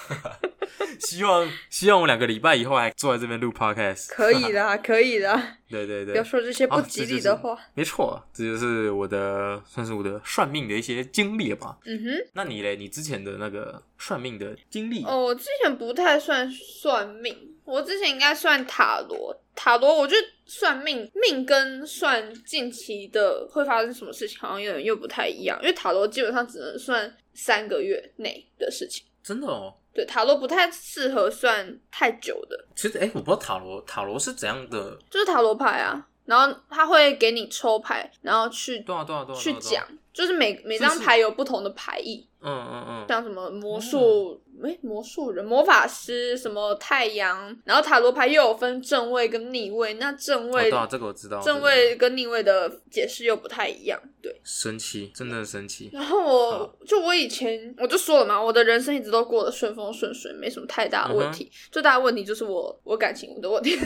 [1.00, 4.08] 希望希望我两个礼拜以后还坐在这边录 podcast。
[4.08, 5.34] 可以的， 可以的，
[5.68, 7.58] 对对对，不要说这些不吉利的话。
[7.74, 11.76] 没错，这就是我的算是我的算命的一些经历吧。
[11.84, 12.76] 嗯哼，那你嘞？
[12.76, 15.04] 你之前的那个算命的经历？
[15.04, 19.36] 哦，我之前不太算算命，我之前应该算塔罗。
[19.54, 25.58] 塔罗，我觉得算命命跟算近期的会发生什么事情，好像有点又不太一样。
[25.62, 29.04] 因为塔罗基本上只能算三个月内的事情。
[29.22, 29.74] 真的哦。
[29.94, 32.66] 对，塔罗不太适合算太久的。
[32.74, 42.26] 其实，哎，我不知道塔罗塔罗是怎样的，就是塔罗牌啊，然后他会给你抽牌，然后去对啊对啊对啊去讲，就是每每张牌有不同的牌意。
[42.40, 44.42] 嗯嗯嗯，像什么魔术。
[44.62, 55.90] 哎，魔术人、魔法师，什么太阳，然后塔罗牌又有分正位跟逆位，那正位，对啊，这个我知道，正位跟逆位的解释又不太一样，对，神奇，真的神奇。
[55.92, 63.76] 然后我就我以前我就说了嘛，我的人生一直都过得顺风顺水，没什么太大的问题，最大的问题就是我我感情的问题。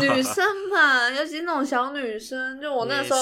[0.00, 3.20] 女生嘛，尤其是那种小女生，就我那时候，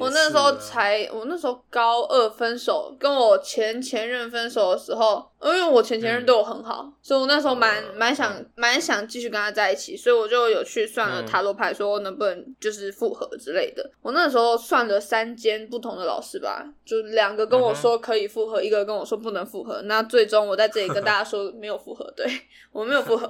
[0.00, 5.84] 我那时候才，我那时候高二分手，跟我前前任分手的时候，因为我。
[5.84, 13.90] 前前任对我很好，所以我那时候蛮蛮想蛮想继续跟他在一起，所以我就有去算了塔罗牌，说能不能就是复合之类的。
[14.00, 19.82] 我那时候算了三间不同的老师吧，就两个跟我说可以复合，一个跟我说不能复合。
[19.82, 22.26] 那最终我在这里跟大家说没有复合，对
[22.72, 23.28] 我们没有复合，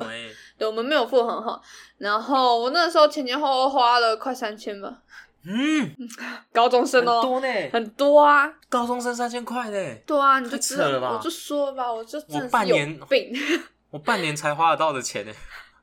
[0.56, 1.60] 对我们没有复合哈。
[1.98, 5.00] 然后我那时候前前后后花了快三千吧。
[5.46, 5.94] 嗯，
[6.52, 13.32] 高中生哦，多呢，很多啊，高中生三千块呢，对啊，你就扯了吧，我就说吧，我就我半年病，
[13.90, 15.32] 我半年才花得到的钱呢，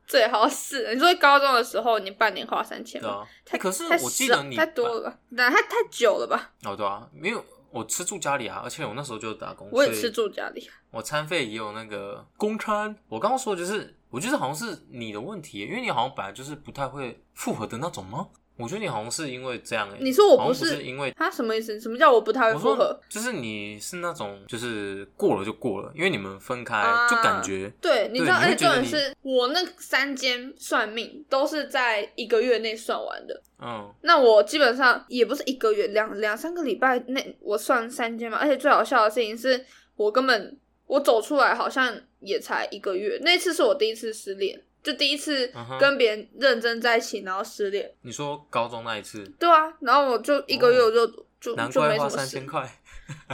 [0.08, 3.24] 最好是你说高中的时候你半年花三千吗？
[3.46, 6.52] 太可是我记得你太多了吧，那太太久了吧？
[6.66, 12.96] 哦，对啊，没有，我吃住家里啊，而且我那时候就打工，我也吃住家里，我餐费也有那个公餐。
[13.08, 18.28] 我刚刚说就是，我觉得好像是你的问题，因为你好像本来就是不太会复合的那种吗？
[18.62, 21.80] 我觉得你好像是因为这样哎，你说我不是因为他什么意思？
[21.80, 22.98] 什么叫我不太会复合？
[23.10, 28.36] 就是你是那种就是过了就过了，因为你们分开就感觉对，你知道？
[28.36, 33.42] 而且，重点是我那三间算命都是在一个月内算完的。
[33.60, 38.38] 嗯，那我基本上也不是一个月，两两三个礼拜内我算三间嘛。
[38.38, 44.62] 而且最好笑的事情是我根本我走出来好像也才一个月，那次是我第一次失恋。
[44.84, 47.92] 就第一次跟别人认真在一起，然后失恋。
[48.02, 49.24] 你说高中那一次？
[49.40, 51.08] 对啊，然后我就一个月我就
[51.40, 52.70] 就就没什么三千块。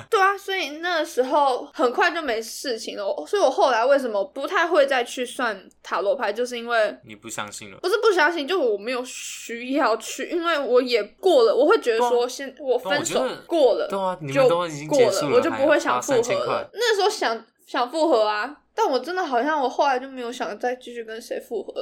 [0.09, 3.03] 对啊，所以那时候很快就没事情了。
[3.27, 7.77] 所以我后来为什么不太会再去算塔罗牌，就是因为 你不相信了。
[7.77, 11.55] 不是不相信，就我没有需要去，因为我也过了。
[11.55, 16.69] 我会觉得说，先我分手过了，对啊你，就过了，我就不会想复合了。
[16.73, 18.57] 那时候想想复合啊。
[18.73, 21.73] 但我真的好像我后来就没有想再继续跟谁复合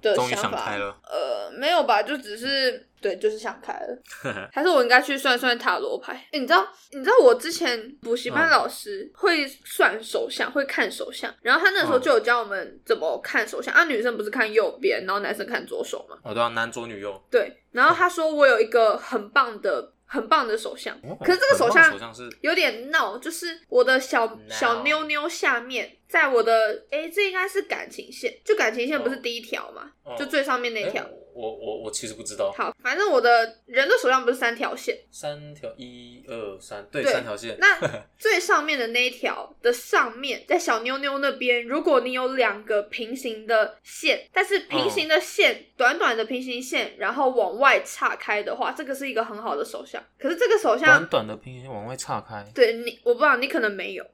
[0.00, 3.98] 的想法，呃，没有吧，就只是对，就是想开了。
[4.52, 6.28] 还是我应该去算算塔罗牌？
[6.32, 13.82] 你知道，你知道我之前补习班老师会算手相，会看手相，然后他那时候就有教我们怎么看手相啊。
[13.82, 16.16] 女生不是看右边，然后男生看左手嘛？
[16.22, 17.20] 哦，对啊，男左女右。
[17.28, 19.94] 对，然后他说我有一个很棒的。
[20.08, 21.94] 很棒的手相，可是这个手相
[22.40, 31.06] 有点闹，就是我的小小妞妞下面，在我的哎，这应该是感情线，就感情线不是第一条嘛，就最上面那条。
[31.38, 32.52] 我我我其实不知道。
[32.56, 37.56] 好，反正我的人的手上不是三条线，三条一二三，对，三条线。
[37.60, 37.78] 那
[38.18, 50.02] 最上面的那一条的上面，在小妞妞那边，如果你有两个平行的线，但是平行的线短短的平行线，然后往外岔开的话，这个是一个很好的手相。
[50.18, 54.04] 可是这个手相短短的平行线往外岔开，对你，我不知道你可能没有。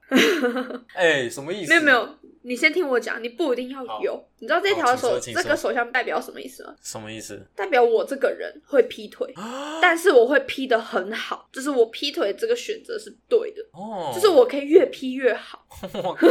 [0.92, 1.70] 哎，什么意思？
[1.70, 2.18] 没有没有。
[2.46, 4.22] 你先听我讲，你不一定要有。
[4.38, 6.74] 你知道这条手这个手相代表什么意思吗？
[6.82, 7.40] 什么意思？
[7.56, 9.32] 代表我这个人会劈腿，
[9.80, 13.62] 但是我会劈的很好，就是我劈腿这个选择是对的。
[13.72, 15.66] 哦，就是我可以越劈越好。
[16.04, 16.28] 我靠，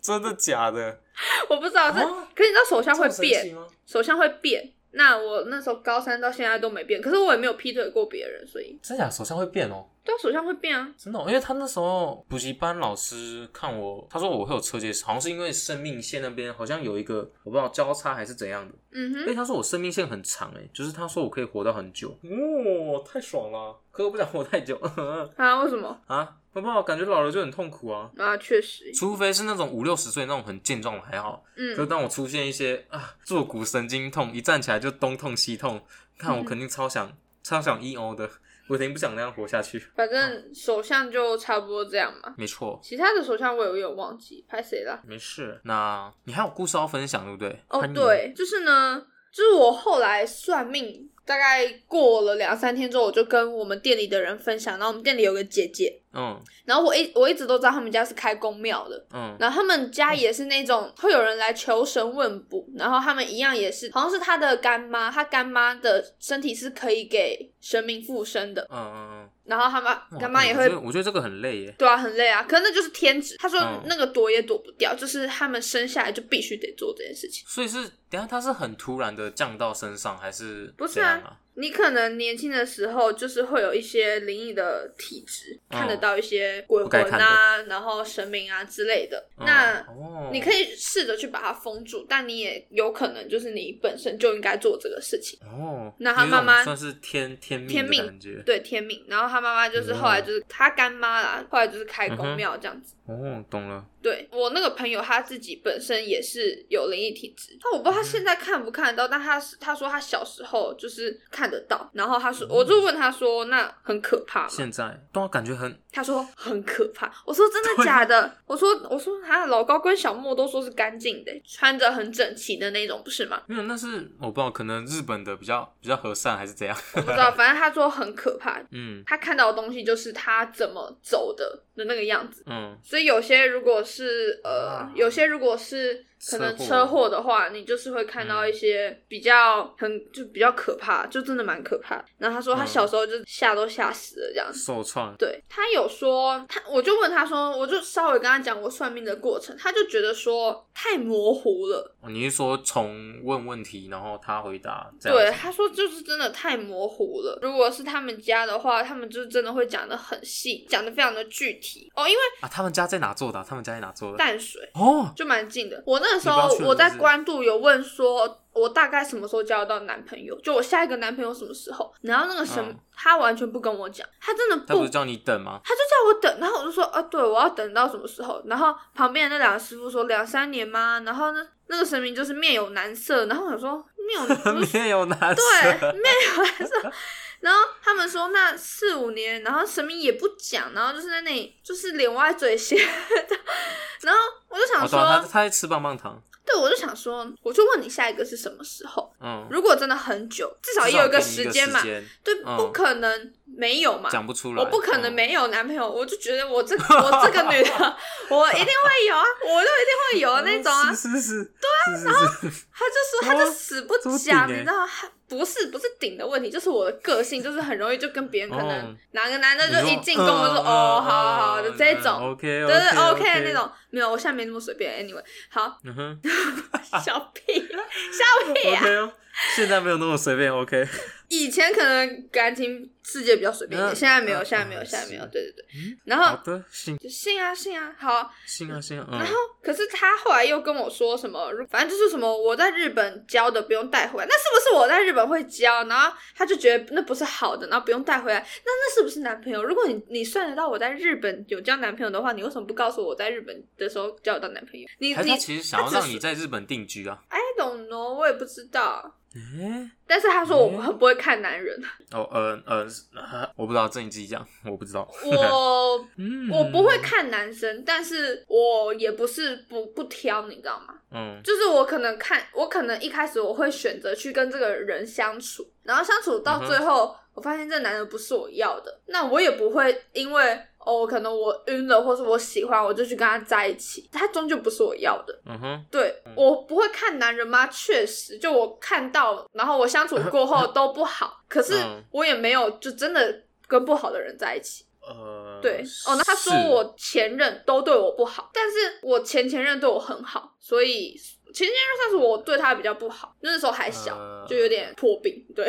[0.00, 0.98] 真的假的？
[1.50, 4.72] 我不知道这，可是你知道手相会变，手相会变。
[4.96, 9.86] 那我那时候高三到现在都没变，可是我也没有劈腿过别人，所以真假手相会变哦。
[10.02, 24.76] 对，手相会变啊，真的，因为他那时候补习班老师看我，他说我会有车接，好像是因为生命线那边好像有一个我不知道交叉还是怎样的，嗯哼，因为他说我生命线很长，哎，就是他说我可以活到很久，哦，太爽了，可我不想活太久。
[25.36, 26.00] 啊，为什么？
[26.06, 26.36] 啊？
[26.56, 35.82] 我不知道，感觉老了就很痛苦啊，啊，确实，除非是那种五六十岁那种很健壮的还好，嗯，就当我出现一些啊坐骨神经痛，一站起来就东痛西痛，
[36.16, 38.28] 看我肯定超想超想 E O 的。
[38.68, 39.78] 我挺不想那样活下去。
[39.94, 42.34] 反正首相就差不多这样嘛。
[42.36, 45.00] 没错，其他的首相我有点忘记，拍谁了？
[45.06, 45.60] 没事。
[45.62, 47.62] 那你还有故事要分享，对不对？
[47.68, 56.40] 哦对，就是呢，就是我后来算命，大概过了两三天之后，我就跟我们店里的人分享，然后我们店里有个姐姐，嗯。
[56.64, 59.36] 然后我一我一直都知道他们家是开公庙的，嗯。
[59.40, 71.74] 然后他们家也是那种会有人来求神问卜，然后他们一样也是，好像是他的干妈，他干妈的身体是可以给神明附身的，嗯嗯嗯然后他妈嗯，干妈也会我觉得我觉得这个很累耶。
[71.76, 72.44] 对啊，很累啊。
[72.44, 77.44] 可是那就是天职，他说嗯那个躲也躲不掉，就是他们生下来就必须得做这件事情。
[77.48, 81.40] 所以是等下他是很突然的降到身上，还是不是啊？
[81.56, 89.26] 你可能年轻的时候就是会有一些灵异的体质，嗯看得到一些鬼魂啊，然后神明啊之类的。
[89.38, 95.38] 嗯那哦你可以试着去把它封住，但你也有可能就是你本身就应该做这个事情。
[95.42, 98.18] 哦，那他妈妈算是天天命天命。
[98.44, 102.94] 对天命，然后他妈妈就是后来就是他干妈啦，后来就是开公庙这样子。
[103.06, 103.84] 哦，懂了。
[104.02, 114.48] 对我那个朋友，他自己本身也是有灵异体质，但我不知道他现在看不看得到，但他是他说他小时候就是看得到，然后他说，我就问他说，那很可怕吗？
[114.48, 117.10] 现在对我，感觉很他说很可怕。
[117.24, 118.36] 我说真的假的？
[118.46, 123.42] 我说我说他老高跟小莫都说是干净的，穿着很整齐的那种，不是吗？
[123.46, 126.76] 没有，那是我不知道，可能日本的比较比较和善还是怎样。
[126.94, 128.62] 我不知道，反正他说很可怕。
[128.72, 132.42] 嗯他看到的东西就是他怎么走的的那个样子。
[132.46, 142.04] 嗯，所以有些如果是呃啊，有些如果是可能车祸的话，你就是会看到一些比较很就比较可怕，就真的蛮可怕的。
[142.18, 144.58] 然后他说他嗯小时候就吓都吓死了这样子。
[144.58, 145.14] 受创。
[145.16, 151.94] 对他有说，他我就问他说，我就稍微跟他讲我算命的过程，他就觉得说太模糊了。
[152.00, 157.38] 哦你是说从问问题，然后他回答对，他说就是真的太模糊了。
[157.42, 163.46] 如果是他们家的话，他们就是真的会讲的很细，讲的非常的具体哦，因为啊，他们家在哪做的啊？
[163.46, 164.18] 他们家在哪做的？
[164.18, 164.62] 淡水。
[164.74, 165.82] 哦，就蛮近的。
[165.84, 170.38] 我那个时候我在关渡有问说，我大概什么时候交到男朋友？
[170.40, 171.92] 就我下一个男朋友什么时候？
[172.02, 175.60] 然后那个什么，嗯他完全不跟我讲，他真的不他不是叫你等吗？
[175.62, 178.42] 他就叫我等，然后我就说，啊，对，我要等到什么时候？
[178.46, 181.00] 然后旁边的那两个师傅说两三年吗？
[181.04, 185.92] 然后呢，那个神明就是面有难色，然后我想说面有不是没有男对。
[185.92, 186.92] 面有难色，
[187.40, 193.36] 然后他们说那四五年，然后神明也不讲，然后就是在那里就是脸歪嘴斜的，
[194.02, 196.22] 然后我就想哦，说，他他在吃棒棒糖。
[196.44, 199.12] 对，我就想说，我就问你下一个是什么时候？
[199.20, 201.82] 嗯，如果真的很久，至少也有一个时间嘛。
[201.82, 204.08] 间对，嗯不可能没有嘛。
[204.10, 204.62] 讲不出来。
[204.62, 205.14] 我不可能嗯。
[205.14, 207.96] 没有男朋友，我就觉得我这我这个女的，
[208.30, 210.94] 我一定会有啊，我就一定会有那种啊。
[210.94, 214.86] 是是是，对啊，是是是，他就说他就死不讲，你知道
[215.28, 222.32] 不是不是顶的问题，就是我的个性，就是很容易就跟别人可能哦哪个男的就一进攻就说哦，好好好的这种。
[222.32, 223.52] ，OK，就是 OK，OK 那。
[223.52, 225.04] 种没有，我现在没那么随便。
[225.04, 225.78] Anyway，好，
[227.04, 227.66] 小屁，
[228.12, 229.12] 小屁啊！，OK 哦，
[229.54, 230.86] 现在没有那么随便，OK。
[231.28, 235.22] 以前可能感情世界比较随便一点，嗯现在没有，嗯现在没有，嗯现在没有。
[235.22, 238.32] 是对对对，嗯然后好的，信就信啊信啊，好。
[238.44, 245.84] 信啊信啊，嗯然后可是他后来又跟我说什么，反正就是什么我在日本教的不用带回来，那是不是我在日本会教？
[245.84, 249.62] 然后他就觉得那不是好的，然后不用带回来，那那是不是男朋友？
[249.62, 254.86] 如果你你算得到我在日本有交男朋友的话，你为什么不告诉我在日本的时候交得到男朋友？
[254.98, 259.14] 你他其实想要让你在日本定居啊？I don't know，我也不知道。
[259.36, 261.78] 诶，但是他说我很不会看男人，
[262.12, 265.06] 哦，呃呃，呃我不知道，这你自己讲，我不知道。
[265.24, 270.94] 我嗯我不会，看男生，但是我也不是不不挑，你知道吗？
[271.12, 285.36] 嗯就是我可能看，我可能一开始我会选择去跟这个人相处，然后相处到最后，我发现这男人不是我要的，那我也不会因为哦，可能我晕了，或是我喜欢，我就去跟他在一起，他终究不是我要的。
[285.44, 287.66] 嗯哼，对我不会看男人吗？
[287.66, 294.84] 确实，就我看到，然后我相处过后 都不好，可是嗯我也没有就真的跟不好的人在一起。
[295.00, 301.14] 呃，对，哦，那他说我前任都对我不好，但是我前前任对我很好，所以
[301.56, 305.42] 前前任算是我对他比较不好，那时候还小，呃就有点破病。
[305.54, 305.66] 对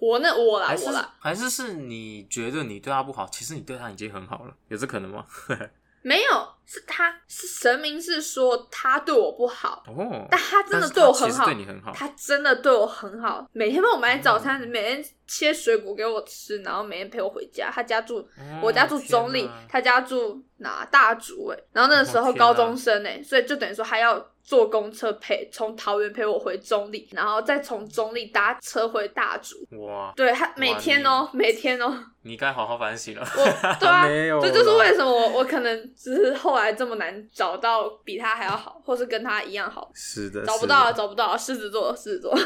[0.00, 5.24] 我那我啦我啦，还是是你觉得你对他不好，其实你对他已经很好了，有这可能吗？
[6.02, 17.70] 没有，是他是神明是说他对我不好，哦，但他真的对我很好他对，你很好，他真的对我很好，每天帮我买早餐，每天切水果给我吃，然后每天陪我回家。
[17.72, 29.56] 他家住哦我家住中立，他家住哪大竹哎、然后那个时候高中生哎、所以就等于说他要坐公车陪从桃园陪我回中立，然后再从中立搭车回大竹。
[29.78, 33.22] 哇，对他每天哦、每天哦、你该好好反省了。
[33.36, 34.04] 我对啊，
[34.40, 42.34] 这就是为什么我我可能只是后来这么难找到比他还要好，或是跟他一样好，是的，找不到啊，找不到啊，狮子座，狮子座。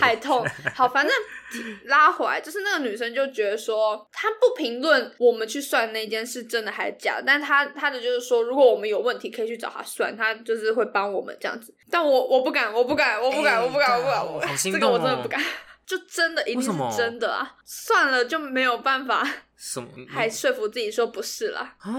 [0.00, 0.42] 太痛。
[0.74, 1.14] 好，反正
[1.84, 11.74] 拉回来，就是那个女生就觉得说，她不评论我们去算那件事真的还是假的，但她她的就是说，如果我们有问题可以去找她算，她就是会帮我们这样子。
[11.90, 15.38] 但我我不敢，我不敢，我不敢，哎我不敢，我不敢，我好心这个我真的不敢。
[15.90, 17.56] 就真的一定是真的啊！
[17.64, 19.26] 算了，就没有办法，
[19.56, 19.88] 什么？
[20.08, 21.74] 还说服自己说不是啦。
[21.78, 21.90] 啊？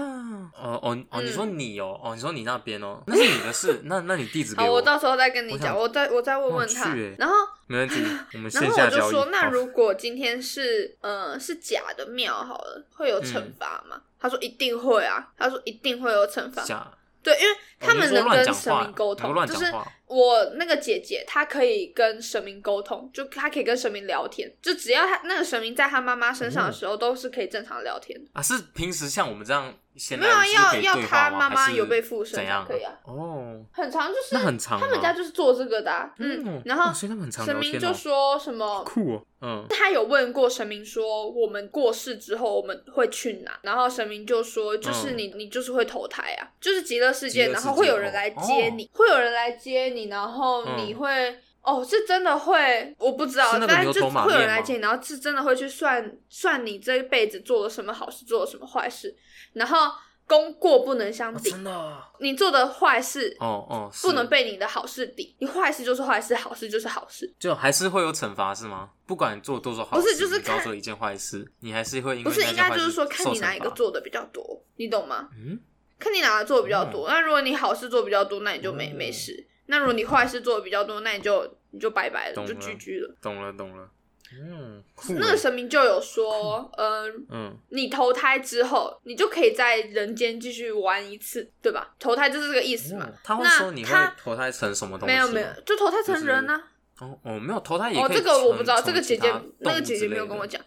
[0.56, 1.20] 哦哦哦！
[1.20, 6.94] 嗯你说你哦哦，你说你那边哦，那是你的事， 那那你地址给好，我我，到时候再跟你讲，我再我再问问他。
[7.18, 7.34] 然后
[7.66, 7.96] 没问题，
[8.32, 9.00] 我们然线后下交易。
[9.00, 14.00] 我就说，那如果今天是呃是假的庙好了，会有惩嗯罚吗？
[14.18, 16.62] 他说一定会啊，他说一定会有惩罚。
[16.64, 16.90] 假，
[17.22, 19.64] 对，因为他们能跟神明沟通，就是
[20.06, 28.30] 我那个姐姐，她可以跟神明沟通，就她可以跟神明聊天，就只要她那个神明在她妈妈身上的时候，都是可以正常聊天的。
[28.32, 43.58] 啊，是平时像我们这样闲没有啊，要要她妈妈有被附身才可以啊，哦，很长就是那很长吗他们家就是做这个的、啊，嗯，哦然后神明就说什么酷哦，嗯，他有问过神明说，我们过世之后我们会去哪？
[43.62, 51.38] 然后神明就说，就是你，你就是会投胎啊，就是极乐世界然后会有人来接你，会有人来接你，然后你会。
[51.64, 59.14] 哦，是真的会，我不知道是，但是就会有人来接你，然后是真的会去算算你这一辈子做了什么好事，做了什么坏事，
[59.52, 59.92] 然后
[60.26, 67.32] 功过不能相哦抵，真的啊你做的坏事哦哦，不能被你的好事抵，你坏事就是坏事，好事就是好事。
[67.38, 68.90] 就还是会有惩罚是吗？
[69.06, 75.28] 不管你做多少好事，不是就是看做一件坏事，你还是会因为不是，那应该就是说看你哪一个做的比较多，你懂吗？
[75.38, 75.60] 嗯，
[76.02, 77.08] 看你哪个做的比较多。
[77.08, 79.32] 那如果你好事做比较多，那你就没、哦没事；
[79.66, 83.14] 那如果你坏事做的比较多，那你就你就拜拜了，就居居了。
[83.22, 83.88] 懂了懂了，
[84.32, 91.94] 嗯，那个欸神明就有说， 呃，嗯你投胎之后，你就可以在人间继续玩一次，对吧？
[91.98, 93.06] 投胎就是这个意思嘛。
[93.06, 95.14] 哦他会那说你会他投胎成什么东西？
[95.14, 96.60] 没有没有，，就投胎成人呢、
[97.00, 100.60] 哦哦没有投胎也哦，可以这个我不知道，这个姐姐那个姐姐没有跟我讲。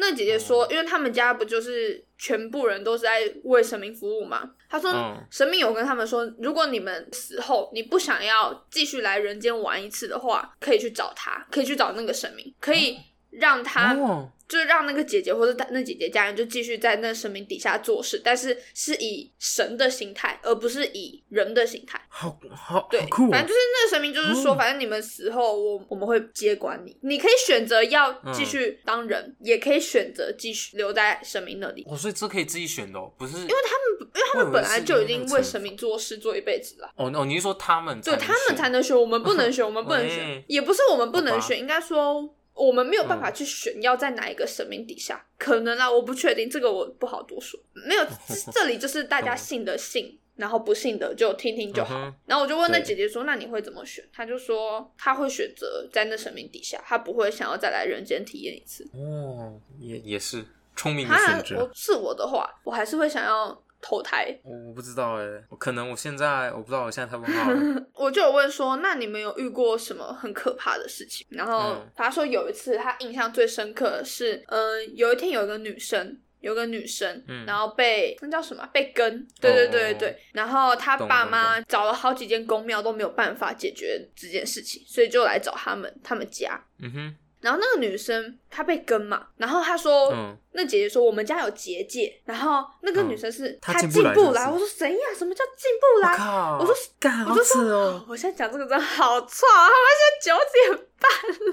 [0.00, 4.50] 那姐姐说，因为他们家不就是全部人都是在为神明服务嘛？
[4.70, 12.98] 她说，嗯神明有跟他们说，如果你们死后你不想要继续来人间玩一次的话，可以去找他，可以去找那个神明，可以
[13.30, 14.30] 让他、哦。
[14.48, 22.00] 就是让那个姐姐或者那姐姐家人就继续在那神明底下做事，但是是以神的形态，而不是以人的形态。
[22.08, 31.84] 好好对，好酷哦，反正就是那个神明就是说，哦反正你们死后，我我们会接管你，你可以选择要嗯继续当人，也可以选择继续留在神明那里。
[31.86, 33.36] 哦，所以这可以自己选的哦，不是。
[33.36, 47.58] 因为他们因为他们本来就已经为神明做事做一辈子了，哦哦，你是说他们对他们才能选，我们不能选，我们不能选喂，也不是我们不能选，应该说我们没有办法嗯去选要在哪一个神明底下，可能啊，我不确定，这个我不好多说。
[47.72, 51.94] 没有， 这这里就是大家信的信，然后不信的就听听就好。
[51.96, 58.84] 嗯然后我就问那姐姐说：“那你会怎么选？”她就说：“她会选择在那神明底下，她不会想要再来人间体验一次。
[58.92, 60.44] 哦，也也是
[60.76, 61.70] 聪明的她选择我。
[61.74, 64.36] 是我的话，我还是会想要投胎。
[64.42, 67.86] 我不知道哎，我可能我现在我不知道，我现在太问号了。
[67.94, 76.20] 我就有问说：“那你们有遇过什么很可怕的事情？”然后他说有一次他印象最深刻的是，嗯、有一天有一个女生。
[76.40, 95.06] 有个女生，嗯然后被那叫什么被跟，对对对对对，哦然后她懂懂爸妈找了好几间公庙都没有办法解决这件事情，所以就来找他们他们家，嗯哼，然后那个女生她被跟嘛，然后她说，嗯那姐姐说我们家有结界，然后那个嗯女生是、她她进不来是不是不来，我说谁呀？
[95.16, 96.12] 什么叫进不来？
[96.58, 99.68] 我说干我就说扯哦，我现在讲这个真的好错啊！
[99.68, 101.10] 他们现在九点半
[101.46, 101.48] 了，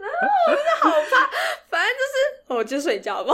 [0.00, 0.16] 然后
[0.48, 1.30] 我真的好怕，
[1.70, 3.32] 反正就是我就睡觉吧。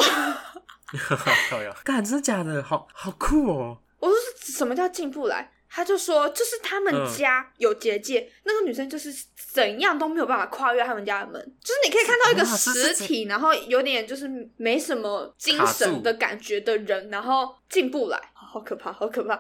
[1.83, 2.63] 干真的假的？
[2.63, 3.79] 好好酷哦。
[3.99, 5.51] 我说是什么叫进不来？
[5.75, 9.11] 他就说就是他们嗯家有结界，那个女生就是
[9.53, 18.21] 怎样都没有办法跨越他们家的门，就是你可以看到一个实体，然后有点就是没什么精神的感觉的人，然后进不来。
[18.53, 19.39] 好可怕，好可怕。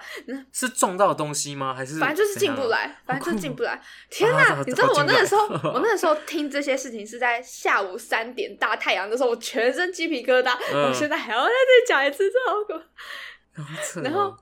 [0.53, 1.75] 是撞到东西吗？
[1.75, 2.69] 还是反正就是进不？
[2.69, 3.73] 来，反正就是进不来。
[3.73, 4.57] 啊天哪！
[4.57, 10.57] 好你知道我那个时候，我那个时候听这些事情是在下午三点大太阳的时候，我全身鸡皮疙瘩。
[10.73, 14.01] 嗯我现在还要在这里讲一次，这好可怕。
[14.01, 14.35] 然后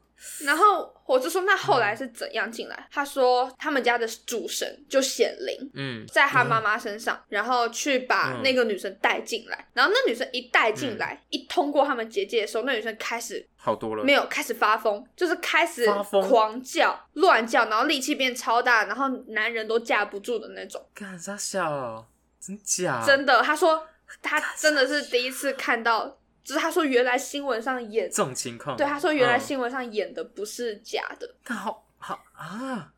[0.45, 2.89] 然后我就说，那后来是怎样进来？
[2.91, 5.71] 他说他们家的主神就显灵。
[5.75, 20.85] 嗯，在他妈妈身上，然后去把嗯那个女生带进来，然后那女生一带进来，一通过他们结界的时候，那女生开始好多了，没有开始发疯，就是开始发疯狂叫、乱叫，然后力气变超大，然后男人都架不住的那种。
[20.95, 22.07] 干啥笑哦？
[22.41, 23.03] 真假？
[23.07, 23.87] 真的，他说
[24.23, 31.35] 他真的是第一次看到，就是他说原来新闻上演，这种情况，对，他说原来嗯新闻上演的不是假的。
[31.45, 32.93] 看好好啊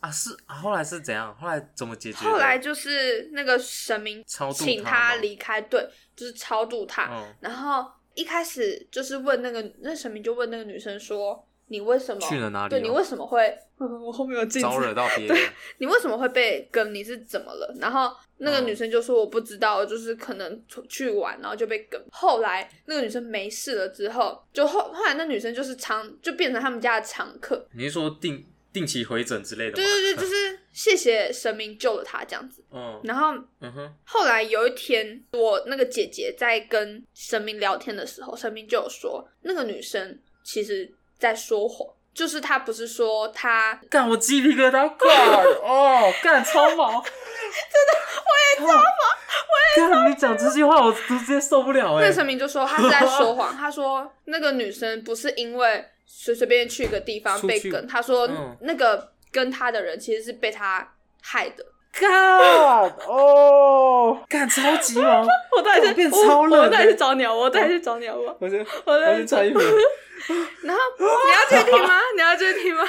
[0.00, 1.36] 啊是啊，后来是怎样？
[1.40, 2.18] 后来怎么解决？
[2.24, 7.08] 后来就是那个神明超度请他离开，对，就是超度他。
[7.10, 13.56] 嗯然后一开始就是问那个那神明就问那个女生说：“你为什么去了哪里哦对你为什么会？
[13.78, 15.36] 我后面有镜子，招惹到别人，
[15.78, 16.94] 你为什么会被跟？
[16.94, 27.68] 你是怎么了？”然后那个嗯女生就说：“我不知道，就是可能出去玩，然后就被跟。”后来那个女生没事了之后，就后后来那女生就是常就变成他们家的常客。
[27.74, 29.74] 你是说定定期回诊之类的吗？
[29.76, 32.64] 对对对，就 是谢谢神明救了她这样子。
[32.72, 47.92] 嗯然后嗯哼，后来有一天，我那个姐姐在跟神明聊天的时候，神明就有说，那个女生其实在说谎，就是他不是说他，干我鸡皮疙瘩，干哦，干超毛， 真的
[48.26, 58.56] 我也超毛，我也干你讲这句话我直接受不了哎那个，神明就说他是在说谎， 他说那个女生不是因为随随便便去一个地方被跟，他说嗯。
[58.60, 61.64] 那个跟他的人其实是被他害的。
[62.00, 65.22] 干哦，干超级毛，
[65.56, 68.34] 我到底我变超冷我到底去找鸟，我到底去找鸟吧。
[68.38, 69.60] 我先我我在先穿衣服，
[70.62, 72.00] 然后你要继续听吗？
[72.14, 72.84] 你要继续听吗？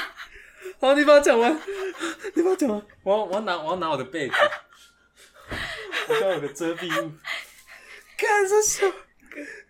[0.79, 1.59] 好，你把我讲完，
[2.35, 4.35] 你把我讲完，我要我要拿我要拿我的被子，
[6.09, 7.11] 我需要有个遮蔽物，
[8.17, 8.91] 干这是。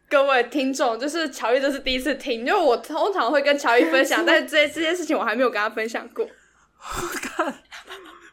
[0.10, 6.26] 各位听众，就是乔伊这是第一次听，因为我通常会跟乔伊分享，但是这这件事情我还没有跟他分享过。
[6.26, 7.64] 我看，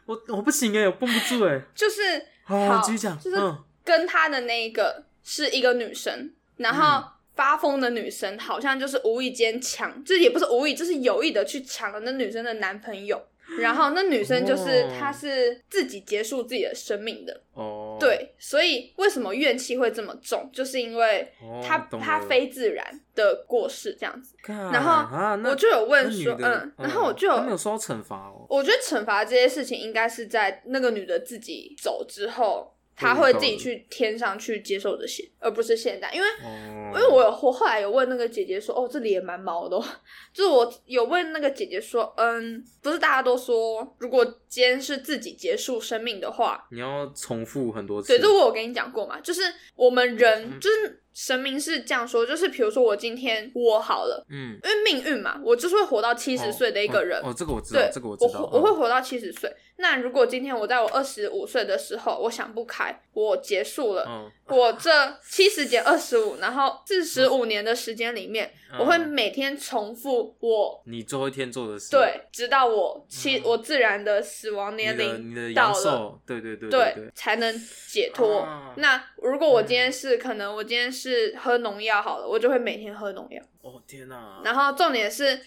[0.05, 1.61] 我我不行哎，我绷不住哎。
[1.75, 2.01] 就是
[2.43, 3.17] 好，好继续讲。
[3.19, 13.21] 就是嗯，跟他的那一个是一个女生，然后发疯的女生好像就是无意间抢，就也不是无意，就是有意的去抢了那女生的男朋友。
[13.59, 24.35] 然后那女生就是哦她是自己结束自己的生命的，哦，对，所以为什么怨气会这么重，就是因为哦，她懂了她非自然的过世这样子。
[24.47, 28.45] 然后我就有问说，嗯，然后我就有嗯没有受到惩罚哦。
[28.49, 36.11] 我觉得惩罚这些事情应该是在那个女的自己走之后，她会自己去天上去接受这些，而不是现在。
[36.11, 39.85] 因为哦，因为我有我后来有问那个姐姐说，哦，这里也蛮毛的哦、
[40.33, 48.07] 就是我有问那个姐姐说，嗯，不是大家都说，如果今天是自己结束生命的话，你要重复很多次。
[48.07, 49.41] 对，这我有跟你讲过嘛，就是
[49.75, 54.25] 我们人嗯就是神明是这样说，就是比如说我今天我好了。
[54.29, 58.45] 嗯，因为命运嘛，我就是会活到七十岁的一个人，哦，哦这个我知道，，这个我我知道。
[58.45, 59.53] 活我会嗯活到七十岁。
[59.77, 64.91] 那如果今天我在我二十五岁的时候，我想不开，我结束了，嗯， 我这
[65.27, 76.19] 七十减二十五，然后四十五年的时间里面，嗯我会每天重复我你最后一天做的事，对，直到我七、嗯我自然的死亡年龄到了。
[76.25, 77.53] 对对对对对，才能
[77.87, 78.41] 解脱。
[78.41, 83.41] 啊那如果我今天是、可能，我今天是喝农药好了，我就会每天喝农药。
[83.61, 85.39] 哦天哪，然后重点是，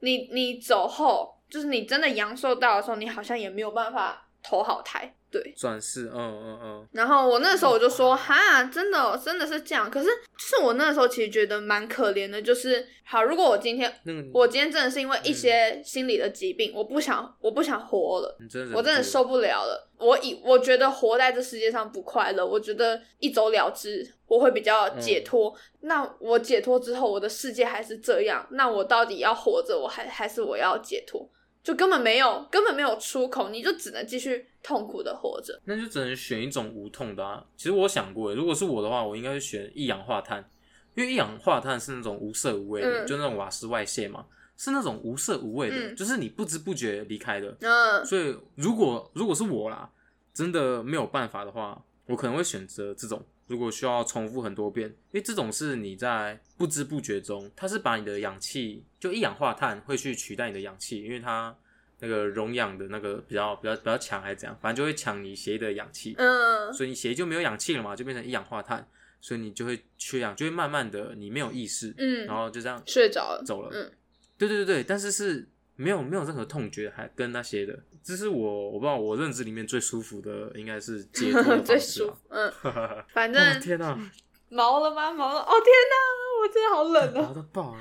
[0.00, 5.12] 你你走后，就是你真的阳寿到的时候，你好像也没有办法投好胎。
[5.30, 9.90] 对，转世，嗯嗯嗯，然后我那时候我就说，哈，真的哦真的是这样。
[9.90, 18.38] 可是，就是我那时候其实觉得蛮可怜的，就是好，如果我今天那个我今天真的是因为一些心理的疾病，我不想我不想活了。
[18.48, 19.24] 真我真的受。
[19.24, 25.52] 受不了了，我以我觉得活在这世界上不快乐，我觉得一走了之，我会比较解脱。
[25.80, 31.26] 那我解脱之后，我的世界还是这样，那我到底要活着，我还还是我要解脱？
[31.64, 35.58] 就根本没有根本没有出口，你就只能继续痛苦的活着。
[35.64, 37.42] 那就只能选一种无痛的啊。
[37.56, 40.48] 其实我想过，如果是我的话，我应该会选一氧化碳，
[40.94, 44.26] 因为一氧化碳是那种无色无味的，嗯就那种瓦斯外泄嘛，
[44.58, 47.56] 是那种无色无味的，嗯就是你不知不觉离开的。
[47.60, 49.90] 嗯所以如果如果是我啦，
[50.34, 53.24] 真的没有办法的话，我可能会选择这种。
[53.46, 61.56] 如果需要重复很多遍，因为这种是你在不知不觉中，它是把你的氧气，就一氧化碳会去取代你的氧气，因为它
[62.00, 68.86] 那个溶氧的那个比较比较比较强，还是怎样，反正就会抢你血液的氧气，嗯所以你血液就没有氧气了嘛，就变成一氧化碳，
[69.20, 73.42] 所以你就会缺氧，就会慢慢的你没有意识，嗯，然后就这样睡着了。
[73.44, 73.70] 走了。
[73.72, 73.90] 嗯
[74.36, 82.12] 对对对对，但是是没有没有任何痛觉，还跟那些的，这是我我不知道我认知里面最舒服的，应该是解脱的 最舒啊。
[82.12, 82.18] 服。
[82.28, 82.52] 嗯，
[83.14, 83.98] 反哦正天哪、
[84.50, 85.10] 毛了吗？
[85.12, 85.40] 毛了！
[85.40, 85.96] 哦天哪，
[86.42, 87.28] 我真的好冷哦。
[87.28, 87.80] 毛到爆了！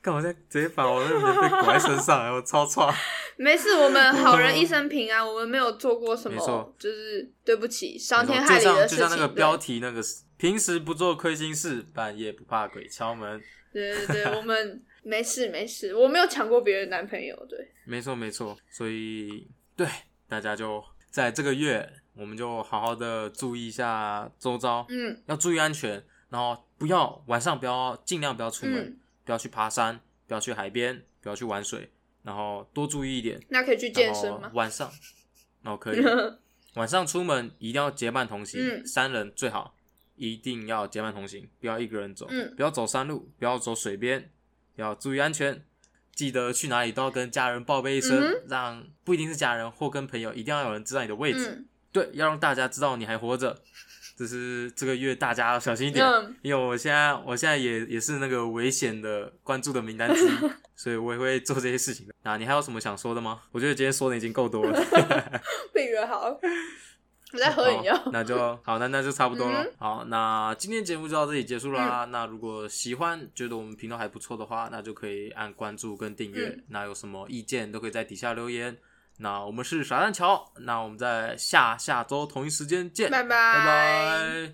[0.00, 2.94] 干嘛现在直接把我那被裹在身上，我超差。
[3.36, 8.98] 没事，我们好人一生平安，我们没有做过什么，就是对不起伤天害理的事情。
[8.98, 10.00] 像就像那个对标题那个，
[10.38, 13.38] 平时不做亏心事，半夜不怕鬼敲门。
[13.72, 17.36] 对对对，我们没事没事，我没有抢过别人男朋友。
[17.46, 19.46] 对，没错没错，所以
[19.76, 19.86] 对
[20.28, 31.90] 大家就在这个月，我们就好好的注意一下周遭，嗯要注意安全，然后不要晚上不要尽量不要出门，嗯，不要去爬山，不要去海边，不要去玩水，
[32.22, 33.40] 然后多注意一点。
[33.50, 34.50] 那可以去健身吗？
[34.54, 34.90] 晚上，
[35.64, 36.02] 哦可以，
[36.74, 39.76] 晚上出门一定要结伴同行，嗯三人最好，
[40.16, 44.32] 一定要结伴同行，不要一个人走，嗯不要走山路，不要走水边，
[44.76, 45.62] 要注意安全。
[46.14, 51.50] 记得去哪里都要跟家人报备一声，嗯让不一定是家人或跟朋友，一定要有人知道你的位置。
[51.50, 53.56] 嗯对，要让大家知道你还活着。
[54.16, 60.30] 只是这个月大家要小心一点，嗯因为我现在我现在也也是那个危险的关注的名单之一，
[60.76, 62.14] 所以我也会做这些事情的。
[62.22, 63.40] 那你还有什么想说的吗？
[63.50, 64.80] 我觉得今天说的已经够多了。
[65.74, 66.30] 被约好，
[67.34, 67.96] 我在喝饮料。
[67.96, 69.62] 好那就 好，那那就差不多了。
[69.62, 72.06] 嗯好，那今天节目就到这里结束啦。
[72.10, 76.48] 那如果喜欢，觉得我们频道还不错的话，那就可以按关注跟订阅。
[76.48, 78.76] 嗯那有什么意见都可以在底下留言。
[79.18, 84.52] 那我们是傻蛋桥，那我们在下下周同一时间见，拜拜拜